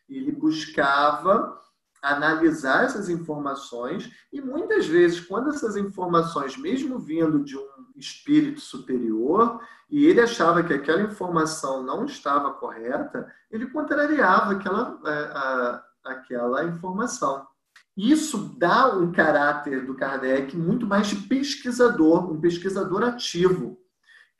Ele 0.08 0.30
buscava 0.30 1.60
analisar 2.00 2.84
essas 2.84 3.08
informações 3.08 4.12
e 4.32 4.40
muitas 4.40 4.86
vezes, 4.86 5.18
quando 5.18 5.50
essas 5.50 5.76
informações, 5.76 6.56
mesmo 6.56 7.00
vindo 7.00 7.42
de 7.42 7.56
um 7.56 7.66
espírito 7.96 8.60
superior 8.60 9.60
e 9.90 10.06
ele 10.06 10.20
achava 10.20 10.62
que 10.62 10.72
aquela 10.72 11.02
informação 11.02 11.82
não 11.82 12.04
estava 12.04 12.52
correta, 12.52 13.32
ele 13.50 13.66
contrariava 13.70 14.52
aquela, 14.52 15.00
a, 15.04 15.10
a, 15.10 16.12
aquela 16.12 16.64
informação. 16.64 17.44
Isso 17.96 18.56
dá 18.58 18.96
um 18.96 19.12
caráter 19.12 19.84
do 19.84 19.94
Kardec 19.94 20.56
muito 20.56 20.86
mais 20.86 21.08
de 21.08 21.16
pesquisador, 21.16 22.32
um 22.32 22.40
pesquisador 22.40 23.02
ativo, 23.02 23.78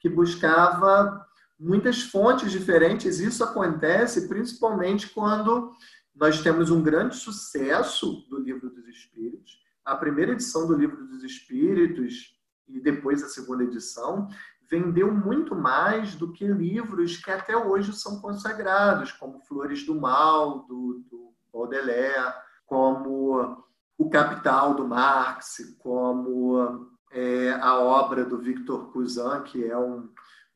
que 0.00 0.08
buscava 0.08 1.26
muitas 1.58 2.02
fontes 2.02 2.50
diferentes. 2.50 3.20
Isso 3.20 3.44
acontece 3.44 4.26
principalmente 4.26 5.10
quando 5.10 5.72
nós 6.14 6.42
temos 6.42 6.70
um 6.70 6.82
grande 6.82 7.16
sucesso 7.16 8.26
do 8.28 8.38
Livro 8.38 8.70
dos 8.70 8.86
Espíritos. 8.88 9.60
A 9.84 9.96
primeira 9.96 10.32
edição 10.32 10.66
do 10.66 10.74
Livro 10.74 11.06
dos 11.06 11.22
Espíritos 11.22 12.38
e 12.68 12.80
depois 12.80 13.22
a 13.22 13.28
segunda 13.28 13.64
edição 13.64 14.28
vendeu 14.70 15.12
muito 15.12 15.54
mais 15.54 16.14
do 16.14 16.32
que 16.32 16.46
livros 16.46 17.18
que 17.18 17.30
até 17.30 17.54
hoje 17.54 17.92
são 17.92 18.20
consagrados, 18.20 19.12
como 19.12 19.40
Flores 19.40 19.84
do 19.84 19.94
Mal, 19.94 20.60
do, 20.60 21.04
do 21.10 21.34
Baudelaire, 21.52 22.32
como 22.72 23.62
O 23.98 24.08
Capital, 24.08 24.72
do 24.72 24.88
Marx, 24.88 25.76
como 25.78 26.88
é, 27.12 27.50
a 27.60 27.78
obra 27.78 28.24
do 28.24 28.38
Victor 28.38 28.90
Cousin, 28.90 29.42
que 29.44 29.62
é 29.62 29.76
um, 29.76 30.08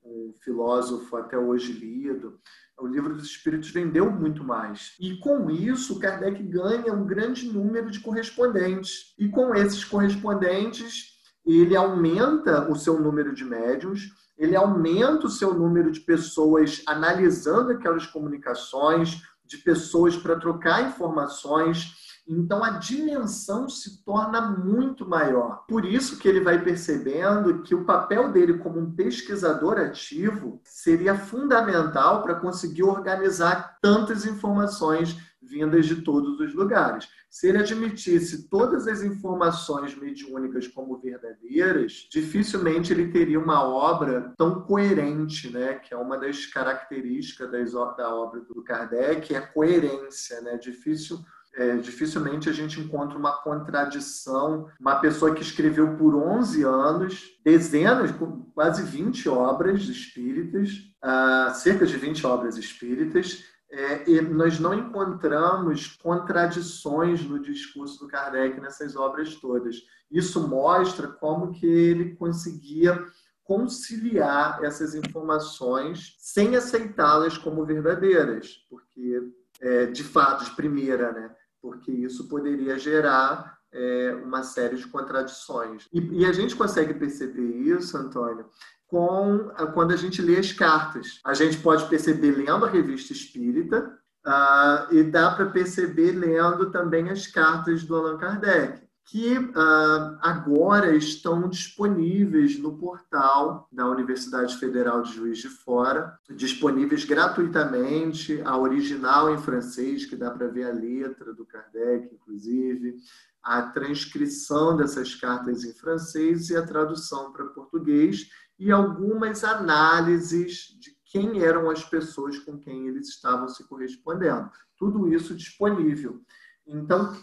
um 0.03 0.33
filósofo 0.43 1.15
até 1.19 1.37
hoje 1.37 1.75
lido. 1.75 2.41
O 2.81 2.87
livro 2.87 3.15
dos 3.15 3.27
Espíritos 3.27 3.71
vendeu 3.71 4.11
muito 4.11 4.43
mais. 4.43 4.95
E 4.99 5.19
com 5.19 5.51
isso, 5.51 5.99
Kardec 5.99 6.43
ganha 6.45 6.91
um 6.95 7.05
grande 7.05 7.53
número 7.53 7.91
de 7.91 8.01
correspondentes. 8.01 9.15
E 9.19 9.29
com 9.29 9.55
esses 9.55 9.85
correspondentes, 9.85 11.21
ele 11.45 11.77
aumenta 11.77 12.71
o 12.71 12.75
seu 12.75 12.99
número 12.99 13.35
de 13.35 13.45
médiums, 13.45 14.09
ele 14.39 14.57
aumenta 14.57 15.27
o 15.27 15.31
seu 15.31 15.53
número 15.53 15.91
de 15.91 16.01
pessoas 16.01 16.83
analisando 16.87 17.73
aquelas 17.73 18.07
comunicações, 18.07 19.21
de 19.45 19.59
pessoas 19.59 20.17
para 20.17 20.41
trocar 20.41 20.89
informações. 20.89 22.06
Então 22.29 22.65
a 22.65 22.71
dimensão 22.71 23.69
se 23.69 24.03
torna 24.05 24.41
muito 24.41 25.09
maior. 25.09 25.65
Por 25.69 25.85
isso 25.85 26.19
que 26.19 26.29
ele 26.29 26.41
vai 26.41 26.63
percebendo 26.63 27.63
que 27.63 27.75
o 27.75 27.85
papel 27.85 28.33
dele 28.33 28.59
como 28.59 28.81
um 28.81 28.93
pesquisador 28.93 29.79
ativo 29.79 30.61
seria 30.65 31.15
fundamental 31.17 32.23
para 32.23 32.35
conseguir 32.35 32.83
organizar 32.83 33.79
tantas 33.81 34.27
informações 34.27 35.17
vindas 35.41 35.87
de 35.87 36.03
todos 36.03 36.41
os 36.41 36.53
lugares. 36.53 37.09
Se 37.31 37.49
ele 37.49 37.59
admitisse 37.59 38.49
todas 38.49 38.89
as 38.89 39.03
informações 39.03 39.95
mediúnicas 39.95 40.67
como 40.67 40.99
verdadeiras, 40.99 42.09
dificilmente 42.11 42.93
ele 42.93 43.13
teria 43.13 43.39
uma 43.39 43.63
obra 43.63 44.33
tão 44.37 44.63
coerente, 44.63 45.51
né? 45.51 45.75
Que 45.75 45.95
é 45.95 45.97
uma 45.97 46.19
das 46.19 46.47
características 46.47 47.51
das, 47.53 47.73
da 47.73 48.15
obra 48.15 48.41
do 48.41 48.63
Kardec, 48.63 49.35
é 49.35 49.39
a 49.39 49.47
coerência, 49.47 50.41
né? 50.41 50.57
Difícil 50.57 51.25
é, 51.57 51.77
dificilmente 51.77 52.51
a 52.51 52.53
gente 52.53 52.79
encontra 52.79 53.19
uma 53.19 53.33
contradição. 53.43 54.69
Uma 54.79 54.97
pessoa 54.97 55.35
que 55.35 55.43
escreveu 55.43 55.97
por 55.97 56.15
11 56.15 56.63
anos, 56.63 57.25
dezenas, 57.43 58.11
quase 58.55 58.83
20 58.83 59.27
obras 59.31 59.83
espíritas, 59.83 60.71
uh, 61.03 61.55
cerca 61.55 61.87
de 61.87 61.97
20 61.97 62.27
obras 62.27 62.59
espíritas, 62.59 63.43
é, 63.71 64.09
e 64.09 64.21
nós 64.21 64.61
não 64.61 64.75
encontramos 64.75 65.97
contradições 65.97 67.25
no 67.25 67.41
discurso 67.41 67.99
do 68.01 68.09
Kardec 68.09 68.61
nessas 68.61 68.95
obras 68.95 69.35
todas. 69.37 69.77
Isso 70.11 70.47
mostra 70.47 71.09
como 71.09 71.53
que 71.53 71.67
ele 71.67 72.15
conseguia 72.17 73.03
conciliar 73.43 74.63
essas 74.63 74.95
informações 74.95 76.17
sem 76.19 76.55
aceitá-las 76.55 77.39
como 77.39 77.65
verdadeiras, 77.65 78.57
porque 78.69 79.23
é, 79.61 79.87
de 79.87 80.05
fato, 80.05 80.45
de 80.45 80.51
primeira, 80.53 81.13
né? 81.13 81.35
Porque 81.67 81.91
isso 81.91 82.29
poderia 82.29 82.79
gerar 82.79 83.59
é, 83.73 84.15
uma 84.25 84.45
série 84.45 84.77
de 84.77 84.87
contradições. 84.87 85.89
E, 85.93 86.21
e, 86.21 86.25
a 86.25 86.31
gente 86.33 86.55
consegue 86.55 86.95
perceber 86.95 87.43
isso, 87.43 87.99
Antônio, 87.99 88.47
com 88.87 89.51
quando 89.75 89.91
a 89.91 89.97
gente 89.97 90.23
lê 90.23 90.39
as 90.39 90.53
cartas. 90.53 91.21
A 91.25 91.35
gente 91.35 91.59
pode 91.59 91.89
perceber 91.89 92.31
lendo 92.31 92.65
a 92.65 92.71
revista 92.71 93.13
Espírita 93.13 93.99
uh, 94.25 94.95
e 94.95 95.03
dá 95.03 95.33
para 95.33 95.47
perceber 95.47 96.13
lendo 96.13 96.71
também 96.71 97.11
as 97.11 97.27
cartas 97.27 97.83
do 97.83 97.97
Allan 97.97 98.17
Kardec 98.17 98.86
que 99.07 99.39
uh, 99.39 100.19
agora 100.21 100.97
estão 100.97 101.49
disponíveis 101.49 102.59
no 102.59 102.77
portal 102.77 103.69
da 103.71 103.89
Universidade 103.89 104.59
Federal 104.59 105.03
de 105.03 105.15
Juiz 105.15 105.39
de 105.39 105.49
Fora, 105.49 106.19
disponíveis 106.35 107.05
gratuitamente, 107.05 108.43
a 108.45 108.59
original 108.59 109.33
em 109.33 109.39
francês, 109.39 110.05
que 110.05 110.17
dá 110.17 110.33
para 110.33 110.49
ver 110.49 110.65
a 110.65 110.73
letra 110.73 111.33
do 111.33 111.47
Kardec, 111.47 112.13
inclusive, 112.13 112.97
a 113.41 113.63
transcrição 113.63 114.77
dessas 114.77 115.15
cartas 115.15 115.63
em 115.63 115.73
francês 115.73 116.51
e 116.51 116.57
a 116.57 116.67
tradução 116.67 117.33
para 117.33 117.47
português, 117.47 118.29
e 118.59 118.73
algumas 118.73 119.45
análises 119.45 120.77
de 120.81 120.97
quem 121.05 121.45
eram 121.45 121.71
as 121.71 121.85
pessoas 121.85 122.41
com 122.41 122.59
quem 122.59 122.89
eles 122.89 123.09
estavam 123.09 123.47
se 123.47 123.63
correspondendo. 123.69 124.51
Tudo 124.77 125.07
isso 125.15 125.33
disponível. 125.33 126.21
Então, 126.67 127.15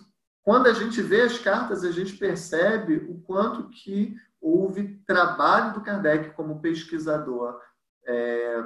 quando 0.44 0.68
a 0.68 0.74
gente 0.74 1.02
vê 1.02 1.22
as 1.22 1.40
cartas, 1.40 1.84
a 1.84 1.92
gente 1.92 2.18
percebe 2.18 2.98
o 2.98 3.16
quanto 3.22 3.70
que 3.70 4.16
houve 4.42 5.00
trabalho 5.06 5.74
do 5.74 5.82
Kardec 5.82 6.36
como 6.36 6.60
pesquisador 6.60 7.60
é, 8.06 8.64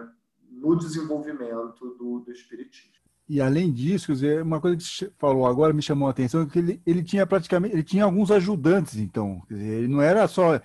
no 0.50 0.76
desenvolvimento 0.76 1.96
do, 2.00 2.20
do 2.20 2.32
Espiritismo. 2.32 2.98
E 3.30 3.42
além 3.42 3.72
disso, 3.72 4.14
uma 4.42 4.62
coisa 4.62 4.78
que 4.78 4.84
você 4.84 5.12
falou 5.20 5.46
agora 5.46 5.74
me 5.74 5.82
chamou 5.82 6.08
a 6.08 6.12
atenção 6.12 6.46
que 6.46 6.60
ele, 6.60 6.82
ele 6.86 7.04
tinha 7.04 7.28
praticamente 7.28 7.76
ele 7.76 7.84
tinha 7.84 8.06
alguns 8.06 8.32
ajudantes, 8.32 8.96
então 8.96 9.44
dizer, 9.50 9.80
ele 9.80 9.88
não 9.90 10.02
era 10.02 10.28
só 10.30 10.62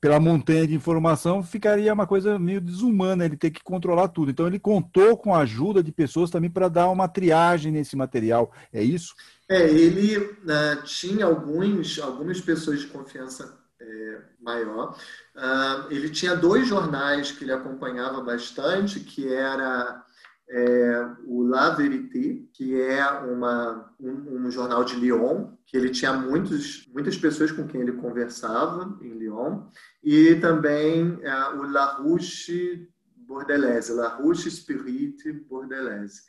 pela 0.00 0.20
montanha 0.20 0.66
de 0.66 0.74
informação 0.74 1.42
ficaria 1.42 1.92
uma 1.92 2.06
coisa 2.06 2.38
meio 2.38 2.60
desumana 2.60 3.24
ele 3.24 3.36
ter 3.36 3.50
que 3.50 3.62
controlar 3.62 4.08
tudo. 4.08 4.30
Então 4.30 4.46
ele 4.46 4.58
contou 4.58 5.16
com 5.16 5.34
a 5.34 5.40
ajuda 5.40 5.82
de 5.82 5.92
pessoas 5.92 6.30
também 6.30 6.50
para 6.50 6.68
dar 6.68 6.88
uma 6.88 7.08
triagem 7.08 7.72
nesse 7.72 7.96
material. 7.96 8.52
É 8.72 8.82
isso? 8.82 9.14
É, 9.48 9.62
ele 9.62 10.18
uh, 10.18 10.82
tinha 10.84 11.24
alguns, 11.24 11.98
algumas 11.98 12.40
pessoas 12.40 12.80
de 12.80 12.86
confiança 12.86 13.58
é, 13.80 14.20
maior. 14.40 14.96
Uh, 15.34 15.90
ele 15.90 16.10
tinha 16.10 16.36
dois 16.36 16.66
jornais 16.66 17.32
que 17.32 17.44
ele 17.44 17.52
acompanhava 17.52 18.20
bastante, 18.20 19.00
que 19.00 19.32
era 19.32 20.04
é, 20.50 21.10
o 21.26 21.42
La 21.42 21.70
Vérité, 21.70 22.44
que 22.52 22.80
é 22.80 23.06
uma, 23.10 23.94
um, 24.00 24.46
um, 24.46 24.50
jornal 24.50 24.82
de 24.84 24.96
Lyon, 24.96 25.52
que 25.66 25.76
ele 25.76 25.90
tinha 25.90 26.12
muitos, 26.12 26.86
muitas 26.92 27.16
pessoas 27.16 27.52
com 27.52 27.66
quem 27.66 27.82
ele 27.82 27.92
conversava 27.92 28.98
em 29.02 29.12
Lyon, 29.18 29.64
e 30.02 30.36
também 30.36 31.18
é, 31.22 31.48
o 31.54 31.70
La 31.70 31.96
Ruche 31.96 32.88
Bordelaise, 33.14 33.92
La 33.92 34.08
Ruche 34.08 34.50
Spirit 34.50 35.32
Bordelaise, 35.48 36.22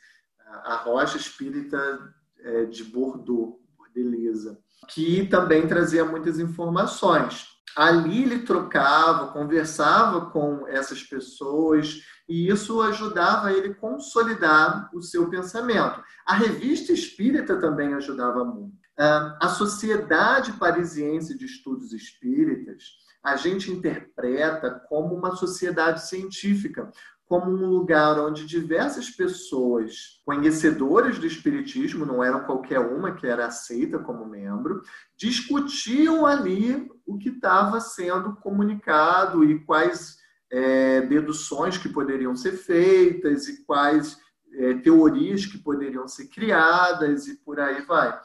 a 0.64 0.76
rocha 0.76 1.16
espírita 1.16 2.12
é, 2.40 2.64
de 2.64 2.84
Bordeaux, 2.84 3.58
Bordeleza, 3.76 4.58
que 4.88 5.26
também 5.26 5.66
trazia 5.66 6.04
muitas 6.04 6.38
informações. 6.38 7.46
Ali 7.76 8.24
ele 8.24 8.40
trocava, 8.40 9.32
conversava 9.32 10.30
com 10.30 10.66
essas 10.66 11.02
pessoas 11.02 12.02
e 12.30 12.48
isso 12.48 12.80
ajudava 12.80 13.52
ele 13.52 13.70
a 13.72 13.74
consolidar 13.74 14.88
o 14.94 15.02
seu 15.02 15.28
pensamento. 15.28 16.00
A 16.24 16.32
revista 16.32 16.92
espírita 16.92 17.60
também 17.60 17.92
ajudava 17.94 18.44
muito. 18.44 18.78
Ah, 18.96 19.36
a 19.42 19.48
Sociedade 19.48 20.52
Parisiense 20.52 21.36
de 21.36 21.44
Estudos 21.44 21.92
Espíritas, 21.92 22.84
a 23.20 23.34
gente 23.34 23.72
interpreta 23.72 24.70
como 24.88 25.12
uma 25.12 25.34
sociedade 25.34 26.06
científica, 26.06 26.92
como 27.26 27.50
um 27.50 27.66
lugar 27.66 28.20
onde 28.20 28.46
diversas 28.46 29.10
pessoas 29.10 30.20
conhecedoras 30.24 31.18
do 31.18 31.26
Espiritismo, 31.26 32.06
não 32.06 32.22
eram 32.22 32.44
qualquer 32.44 32.78
uma 32.78 33.12
que 33.12 33.26
era 33.26 33.46
aceita 33.46 33.98
como 33.98 34.24
membro, 34.24 34.82
discutiam 35.16 36.24
ali 36.24 36.88
o 37.04 37.18
que 37.18 37.30
estava 37.30 37.80
sendo 37.80 38.36
comunicado 38.36 39.42
e 39.42 39.58
quais 39.64 40.19
é, 40.50 41.02
deduções 41.02 41.78
que 41.78 41.88
poderiam 41.88 42.34
ser 42.34 42.52
feitas 42.52 43.48
e 43.48 43.64
quais 43.64 44.18
é, 44.52 44.74
teorias 44.74 45.46
que 45.46 45.58
poderiam 45.58 46.08
ser 46.08 46.26
criadas 46.28 47.28
e 47.28 47.36
por 47.36 47.60
aí 47.60 47.82
vai. 47.82 48.18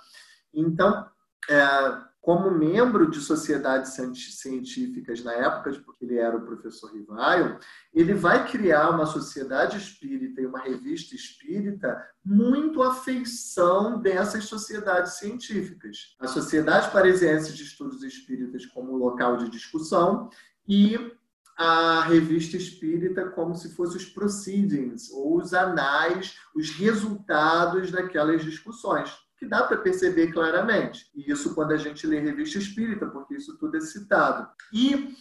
Então, 0.54 1.08
é, 1.50 2.06
como 2.26 2.50
membro 2.50 3.12
de 3.12 3.20
sociedades 3.20 3.96
científicas 4.32 5.24
na 5.24 5.34
época, 5.34 5.80
porque 5.86 6.06
ele 6.06 6.18
era 6.18 6.36
o 6.36 6.44
professor 6.44 6.92
Rivaio, 6.92 7.60
ele 7.94 8.16
vai 8.16 8.50
criar 8.50 8.90
uma 8.90 9.06
sociedade 9.06 9.78
espírita 9.78 10.42
e 10.42 10.48
uma 10.48 10.58
revista 10.58 11.14
espírita 11.14 12.04
muito 12.26 12.82
à 12.82 12.96
feição 12.96 14.02
dessas 14.02 14.46
sociedades 14.46 15.20
científicas. 15.20 16.16
A 16.20 16.26
Sociedade 16.26 16.92
Parisiense 16.92 17.54
de 17.54 17.62
Estudos 17.62 18.02
Espíritas 18.02 18.66
como 18.66 18.98
local 18.98 19.38
de 19.38 19.48
discussão 19.48 20.28
e 20.68 20.98
a 21.58 22.02
revista 22.02 22.58
espírita 22.58 23.30
como 23.30 23.56
se 23.56 23.74
fossem 23.74 23.98
os 23.98 24.06
proceedings, 24.06 25.10
ou 25.12 25.38
os 25.38 25.54
anais, 25.54 26.38
os 26.56 26.70
resultados 26.72 27.92
daquelas 27.92 28.44
discussões, 28.44 29.14
que 29.38 29.48
dá 29.48 29.64
para 29.64 29.78
perceber 29.78 30.32
claramente. 30.32 31.10
E 31.16 31.32
isso 31.32 31.56
quando 31.56 31.72
a 31.72 31.78
gente 31.78 32.06
lê 32.06 32.20
revista 32.20 32.58
espírita, 32.58 33.08
porque 33.08 33.36
isso 33.36 33.58
tudo 33.58 33.78
é 33.78 33.82
citado. 33.82 34.48
E 34.74 35.16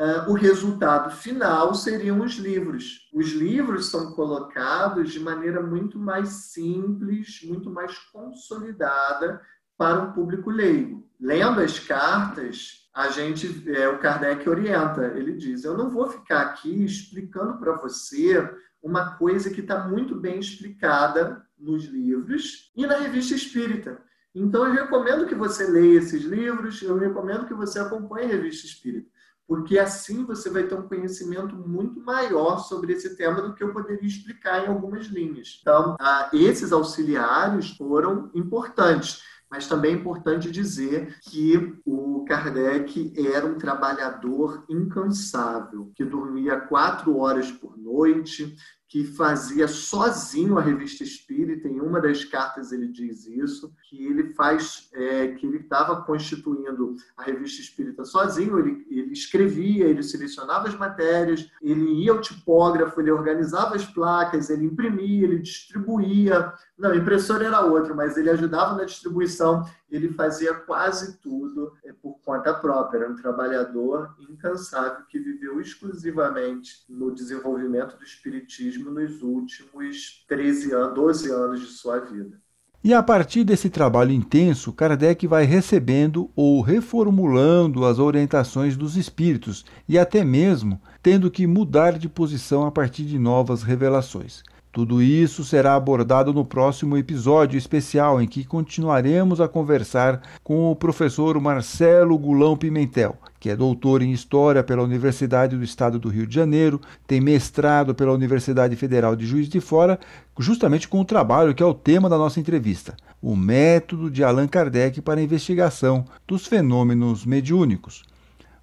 Uh, 0.00 0.30
o 0.30 0.34
resultado 0.34 1.10
final 1.10 1.74
seriam 1.74 2.20
os 2.20 2.34
livros. 2.34 3.08
Os 3.12 3.32
livros 3.32 3.86
são 3.86 4.12
colocados 4.12 5.10
de 5.10 5.18
maneira 5.18 5.60
muito 5.60 5.98
mais 5.98 6.28
simples, 6.52 7.40
muito 7.42 7.68
mais 7.68 7.98
consolidada 8.12 9.42
para 9.76 10.00
um 10.00 10.12
público 10.12 10.50
leigo. 10.50 11.04
Lendo 11.20 11.60
as 11.60 11.80
cartas, 11.80 12.87
a 12.94 13.10
gente, 13.10 13.64
é, 13.70 13.88
o 13.88 13.98
Kardec 13.98 14.48
orienta, 14.48 15.06
ele 15.16 15.32
diz: 15.34 15.64
Eu 15.64 15.76
não 15.76 15.90
vou 15.90 16.08
ficar 16.08 16.42
aqui 16.42 16.84
explicando 16.84 17.58
para 17.58 17.76
você 17.76 18.48
uma 18.82 19.16
coisa 19.16 19.50
que 19.50 19.60
está 19.60 19.86
muito 19.86 20.14
bem 20.14 20.38
explicada 20.38 21.44
nos 21.58 21.84
livros 21.84 22.72
e 22.76 22.86
na 22.86 22.98
revista 22.98 23.34
espírita. 23.34 24.00
Então, 24.34 24.66
eu 24.66 24.72
recomendo 24.72 25.26
que 25.26 25.34
você 25.34 25.66
leia 25.66 25.98
esses 25.98 26.22
livros, 26.22 26.80
eu 26.82 26.96
recomendo 26.96 27.46
que 27.46 27.54
você 27.54 27.78
acompanhe 27.78 28.26
a 28.26 28.36
revista 28.36 28.66
espírita 28.66 29.08
porque 29.48 29.78
assim 29.78 30.26
você 30.26 30.50
vai 30.50 30.64
ter 30.64 30.74
um 30.74 30.86
conhecimento 30.86 31.56
muito 31.56 31.98
maior 32.00 32.58
sobre 32.58 32.92
esse 32.92 33.16
tema 33.16 33.40
do 33.40 33.54
que 33.54 33.64
eu 33.64 33.72
poderia 33.72 34.06
explicar 34.06 34.62
em 34.62 34.68
algumas 34.68 35.06
linhas. 35.06 35.58
Então, 35.62 35.96
ah, 35.98 36.28
esses 36.34 36.70
auxiliares 36.70 37.70
foram 37.70 38.30
importantes. 38.34 39.22
Mas 39.50 39.66
também 39.66 39.92
é 39.92 39.96
importante 39.96 40.50
dizer 40.50 41.18
que 41.22 41.74
o 41.84 42.24
Kardec 42.26 43.14
era 43.16 43.46
um 43.46 43.56
trabalhador 43.56 44.64
incansável, 44.68 45.90
que 45.94 46.04
dormia 46.04 46.60
quatro 46.60 47.16
horas 47.16 47.50
por 47.50 47.76
noite, 47.78 48.54
que 48.88 49.04
fazia 49.04 49.68
sozinho 49.68 50.56
a 50.56 50.62
revista 50.62 51.04
Espírita. 51.04 51.68
Em 51.68 51.78
uma 51.78 52.00
das 52.00 52.24
cartas 52.24 52.72
ele 52.72 52.88
diz 52.88 53.26
isso, 53.26 53.70
que 53.84 54.06
ele 54.06 54.32
faz, 54.32 54.88
é, 54.94 55.28
que 55.28 55.46
ele 55.46 55.58
estava 55.58 56.02
constituindo 56.02 56.96
a 57.14 57.22
revista 57.22 57.60
Espírita 57.60 58.06
sozinho. 58.06 58.58
Ele, 58.58 58.86
ele 58.90 59.12
escrevia, 59.12 59.86
ele 59.86 60.02
selecionava 60.02 60.68
as 60.68 60.74
matérias, 60.74 61.50
ele 61.60 62.02
ia 62.02 62.12
ao 62.12 62.20
tipógrafo, 62.22 62.98
ele 62.98 63.10
organizava 63.10 63.76
as 63.76 63.84
placas, 63.84 64.48
ele 64.48 64.64
imprimia, 64.64 65.24
ele 65.24 65.38
distribuía. 65.38 66.54
Não, 66.78 66.94
impressora 66.94 67.44
era 67.44 67.60
outro, 67.60 67.94
mas 67.94 68.16
ele 68.16 68.30
ajudava 68.30 68.74
na 68.74 68.84
distribuição. 68.84 69.64
Ele 69.90 70.08
fazia 70.10 70.54
quase 70.54 71.18
tudo 71.18 71.72
é, 71.84 71.92
por 71.92 72.18
conta 72.24 72.54
própria. 72.54 73.00
Era 73.00 73.10
um 73.10 73.16
trabalhador 73.16 74.14
incansável 74.18 75.04
que 75.08 75.18
viveu 75.48 75.60
exclusivamente 75.60 76.84
no 76.88 77.10
desenvolvimento 77.14 77.96
do 77.96 78.04
espiritismo 78.04 78.90
nos 78.90 79.22
últimos 79.22 80.24
13 80.28 80.72
anos, 80.72 80.94
12 80.94 81.30
anos 81.30 81.60
de 81.60 81.66
sua 81.66 81.98
vida. 82.00 82.38
E 82.84 82.94
a 82.94 83.02
partir 83.02 83.42
desse 83.42 83.68
trabalho 83.68 84.12
intenso, 84.12 84.72
Kardec 84.72 85.26
vai 85.26 85.44
recebendo 85.44 86.30
ou 86.36 86.60
reformulando 86.60 87.84
as 87.84 87.98
orientações 87.98 88.76
dos 88.76 88.96
espíritos 88.96 89.64
e 89.88 89.98
até 89.98 90.22
mesmo 90.22 90.80
tendo 91.02 91.30
que 91.30 91.46
mudar 91.46 91.98
de 91.98 92.08
posição 92.08 92.66
a 92.66 92.70
partir 92.70 93.04
de 93.04 93.18
novas 93.18 93.62
revelações. 93.62 94.44
Tudo 94.70 95.02
isso 95.02 95.42
será 95.44 95.74
abordado 95.74 96.32
no 96.32 96.44
próximo 96.44 96.96
episódio 96.96 97.58
especial 97.58 98.22
em 98.22 98.28
que 98.28 98.44
continuaremos 98.44 99.40
a 99.40 99.48
conversar 99.48 100.22
com 100.44 100.70
o 100.70 100.76
professor 100.76 101.40
Marcelo 101.40 102.16
Gulão 102.16 102.56
Pimentel, 102.56 103.18
que 103.40 103.50
é 103.50 103.56
doutor 103.56 104.02
em 104.02 104.12
História 104.12 104.64
pela 104.64 104.82
Universidade 104.82 105.56
do 105.56 105.62
Estado 105.62 105.98
do 105.98 106.08
Rio 106.08 106.26
de 106.26 106.34
Janeiro, 106.34 106.80
tem 107.06 107.20
mestrado 107.20 107.94
pela 107.94 108.12
Universidade 108.12 108.74
Federal 108.76 109.14
de 109.14 109.26
Juiz 109.26 109.48
de 109.48 109.60
Fora, 109.60 109.98
justamente 110.38 110.88
com 110.88 111.00
o 111.00 111.04
trabalho 111.04 111.54
que 111.54 111.62
é 111.62 111.66
o 111.66 111.74
tema 111.74 112.08
da 112.08 112.18
nossa 112.18 112.40
entrevista, 112.40 112.96
o 113.22 113.36
método 113.36 114.10
de 114.10 114.24
Allan 114.24 114.48
Kardec 114.48 115.00
para 115.00 115.20
a 115.20 115.22
investigação 115.22 116.04
dos 116.26 116.46
fenômenos 116.46 117.24
mediúnicos. 117.24 118.04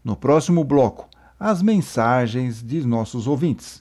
No 0.03 0.15
próximo 0.15 0.63
bloco, 0.63 1.09
as 1.39 1.61
mensagens 1.61 2.61
de 2.61 2.85
nossos 2.85 3.27
ouvintes. 3.27 3.79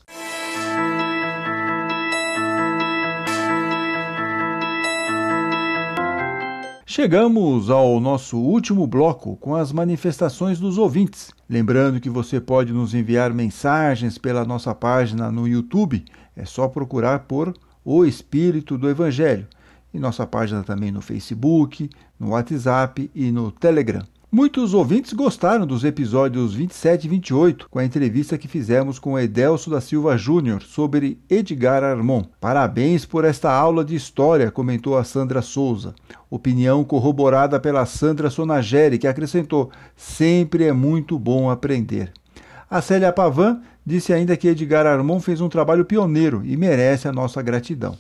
Chegamos 6.97 7.71
ao 7.71 7.99
nosso 7.99 8.39
último 8.39 8.87
bloco 8.87 9.37
com 9.39 9.57
as 9.57 9.73
manifestações 9.73 10.61
dos 10.61 10.79
ouvintes. 10.79 11.33
Lembrando 11.51 12.01
que 12.01 12.09
você 12.09 12.41
pode 12.41 12.73
nos 12.73 12.95
enviar 12.95 13.35
mensagens 13.35 14.17
pela 14.17 14.45
nossa 14.45 14.73
página 14.73 15.29
no 15.29 15.49
YouTube, 15.49 16.05
é 16.37 16.45
só 16.45 16.69
procurar 16.69 17.25
por 17.25 17.53
O 17.85 18.05
Espírito 18.05 18.79
do 18.79 18.89
Evangelho. 18.89 19.49
E 19.93 19.99
nossa 19.99 20.25
página 20.25 20.63
também 20.63 20.93
no 20.93 21.03
Facebook, 21.03 21.91
no 22.17 22.29
WhatsApp 22.29 23.11
e 23.13 23.33
no 23.33 23.51
Telegram. 23.51 24.07
Muitos 24.37 24.75
ouvintes 24.75 25.13
gostaram 25.13 25.65
dos 25.65 25.85
episódios 25.85 26.55
27 26.55 27.05
e 27.05 27.09
28, 27.09 27.69
com 27.71 27.79
a 27.79 27.85
entrevista 27.85 28.37
que 28.37 28.49
fizemos 28.49 28.99
com 28.99 29.17
Edelso 29.17 29.71
da 29.71 29.81
Silva 29.81 30.19
Júnior 30.19 30.61
sobre 30.61 31.21
Edgar 31.31 31.85
Armon. 31.85 32.25
Parabéns 32.41 33.07
por 33.07 33.25
esta 33.25 33.53
aula 33.53 33.85
de 33.85 33.95
história, 33.95 34.51
comentou 34.51 34.99
a 34.99 35.05
Sandra 35.05 35.41
Souza. 35.41 35.95
Opinião 36.29 36.83
corroborada 36.83 37.61
pela 37.61 37.87
Sandra 37.87 38.29
Sonageri, 38.29 38.99
que 38.99 39.07
acrescentou: 39.07 39.71
sempre 39.95 40.65
é 40.65 40.73
muito 40.73 41.17
bom 41.17 41.49
aprender. 41.49 42.13
A 42.69 42.83
Célia 42.83 43.13
Pavan 43.13 43.63
disse 43.87 44.13
ainda 44.13 44.37
que 44.37 44.49
Edgar 44.49 44.85
Armon 44.85 45.21
fez 45.21 45.41
um 45.41 45.49
trabalho 45.49 45.85
pioneiro 45.85 46.43
e 46.45 46.57
merece 46.57 47.07
a 47.07 47.13
nossa 47.13 47.41
gratidão. 47.41 47.97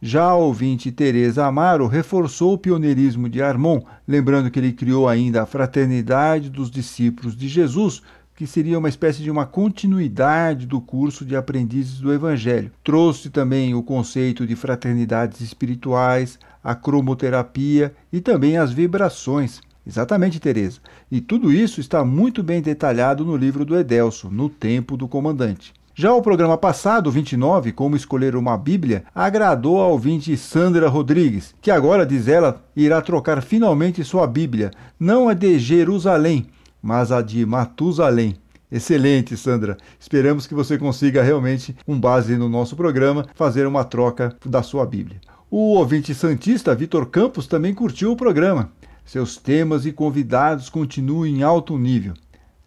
Já 0.00 0.24
a 0.24 0.36
ouvinte 0.36 0.92
Teresa 0.92 1.44
Amaro 1.44 1.88
reforçou 1.88 2.54
o 2.54 2.58
pioneirismo 2.58 3.28
de 3.28 3.42
Armon, 3.42 3.80
lembrando 4.06 4.50
que 4.50 4.58
ele 4.58 4.72
criou 4.72 5.08
ainda 5.08 5.42
a 5.42 5.46
Fraternidade 5.46 6.48
dos 6.48 6.70
Discípulos 6.70 7.36
de 7.36 7.48
Jesus, 7.48 8.00
que 8.36 8.46
seria 8.46 8.78
uma 8.78 8.88
espécie 8.88 9.20
de 9.20 9.30
uma 9.32 9.44
continuidade 9.44 10.64
do 10.64 10.80
curso 10.80 11.24
de 11.24 11.34
aprendizes 11.34 11.98
do 11.98 12.12
Evangelho. 12.12 12.70
Trouxe 12.84 13.28
também 13.28 13.74
o 13.74 13.82
conceito 13.82 14.46
de 14.46 14.54
fraternidades 14.54 15.40
espirituais, 15.40 16.38
a 16.62 16.76
cromoterapia 16.76 17.92
e 18.12 18.20
também 18.20 18.56
as 18.56 18.72
vibrações. 18.72 19.60
Exatamente, 19.84 20.38
Teresa. 20.38 20.78
E 21.10 21.20
tudo 21.20 21.52
isso 21.52 21.80
está 21.80 22.04
muito 22.04 22.42
bem 22.42 22.62
detalhado 22.62 23.24
no 23.24 23.36
livro 23.36 23.64
do 23.64 23.76
Edelso, 23.76 24.30
No 24.30 24.48
Tempo 24.48 24.96
do 24.96 25.08
Comandante. 25.08 25.74
Já 26.00 26.14
o 26.14 26.22
programa 26.22 26.56
passado, 26.56 27.10
29, 27.10 27.72
Como 27.72 27.96
Escolher 27.96 28.36
uma 28.36 28.56
Bíblia, 28.56 29.02
agradou 29.12 29.80
a 29.80 29.88
ouvinte 29.88 30.36
Sandra 30.36 30.88
Rodrigues, 30.88 31.56
que 31.60 31.72
agora, 31.72 32.06
diz 32.06 32.28
ela, 32.28 32.62
irá 32.76 33.02
trocar 33.02 33.42
finalmente 33.42 34.04
sua 34.04 34.24
Bíblia, 34.24 34.70
não 34.96 35.28
a 35.28 35.34
de 35.34 35.58
Jerusalém, 35.58 36.46
mas 36.80 37.10
a 37.10 37.20
de 37.20 37.44
Matusalém. 37.44 38.36
Excelente, 38.70 39.36
Sandra. 39.36 39.76
Esperamos 39.98 40.46
que 40.46 40.54
você 40.54 40.78
consiga 40.78 41.20
realmente, 41.20 41.74
com 41.84 41.98
base 41.98 42.36
no 42.36 42.48
nosso 42.48 42.76
programa, 42.76 43.26
fazer 43.34 43.66
uma 43.66 43.82
troca 43.82 44.36
da 44.46 44.62
sua 44.62 44.86
Bíblia. 44.86 45.20
O 45.50 45.74
ouvinte 45.74 46.14
santista 46.14 46.76
Vitor 46.76 47.06
Campos 47.06 47.48
também 47.48 47.74
curtiu 47.74 48.12
o 48.12 48.16
programa. 48.16 48.70
Seus 49.04 49.36
temas 49.36 49.84
e 49.84 49.90
convidados 49.90 50.68
continuam 50.68 51.26
em 51.26 51.42
alto 51.42 51.76
nível. 51.76 52.14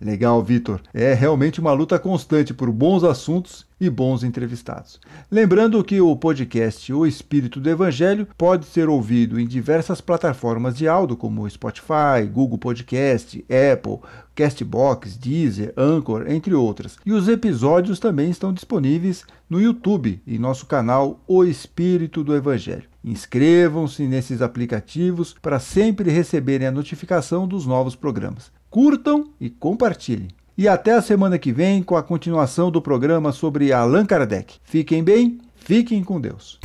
Legal, 0.02 0.42
Vitor. 0.42 0.82
É 0.92 1.14
realmente 1.14 1.60
uma 1.60 1.72
luta 1.74 2.00
constante 2.00 2.56
por 2.56 2.72
bons 2.72 3.04
assuntos 3.04 3.68
e 3.80 3.88
bons 3.88 4.24
entrevistados. 4.24 5.00
Lembrando 5.30 5.84
que 5.84 6.02
o 6.02 6.16
podcast 6.16 6.92
O 6.92 7.06
Espírito 7.06 7.60
do 7.60 7.70
Evangelho 7.70 8.28
pode 8.36 8.66
ser 8.66 8.90
ouvido 8.90 9.40
em 9.40 9.46
diversas 9.46 10.02
plataformas 10.02 10.76
de 10.76 10.88
áudio, 10.88 11.16
como 11.16 11.48
Spotify, 11.48 12.26
Google 12.32 12.58
Podcast, 12.58 13.46
Apple, 13.46 14.00
Castbox, 14.34 15.18
Deezer, 15.18 15.72
Anchor, 15.78 16.26
entre 16.28 16.56
outras. 16.56 16.98
E 17.06 17.14
os 17.14 17.28
episódios 17.28 18.00
também 18.00 18.32
estão 18.32 18.52
disponíveis 18.52 19.24
no 19.48 19.62
YouTube, 19.62 20.20
em 20.26 20.40
nosso 20.40 20.66
canal 20.66 21.20
O 21.28 21.44
Espírito 21.44 22.24
do 22.24 22.36
Evangelho. 22.36 22.90
Inscrevam-se 23.04 24.08
nesses 24.08 24.42
aplicativos 24.42 25.36
para 25.40 25.60
sempre 25.60 26.10
receberem 26.10 26.68
a 26.68 26.72
notificação 26.72 27.48
dos 27.48 27.68
novos 27.68 27.96
programas 27.96 28.52
curtam 28.72 29.26
e 29.40 29.50
compartilhem. 29.50 30.30
E 30.58 30.68
até 30.68 30.94
a 30.94 31.02
semana 31.02 31.38
que 31.38 31.52
vem 31.52 31.84
com 31.84 31.96
a 31.96 32.04
continuação 32.04 32.72
do 32.72 32.82
programa 32.82 33.32
sobre 33.32 33.74
Allan 33.74 34.06
Kardec. 34.06 34.56
Fiquem 34.64 35.04
bem, 35.04 35.40
fiquem 35.58 36.04
com 36.04 36.20
Deus. 36.20 36.60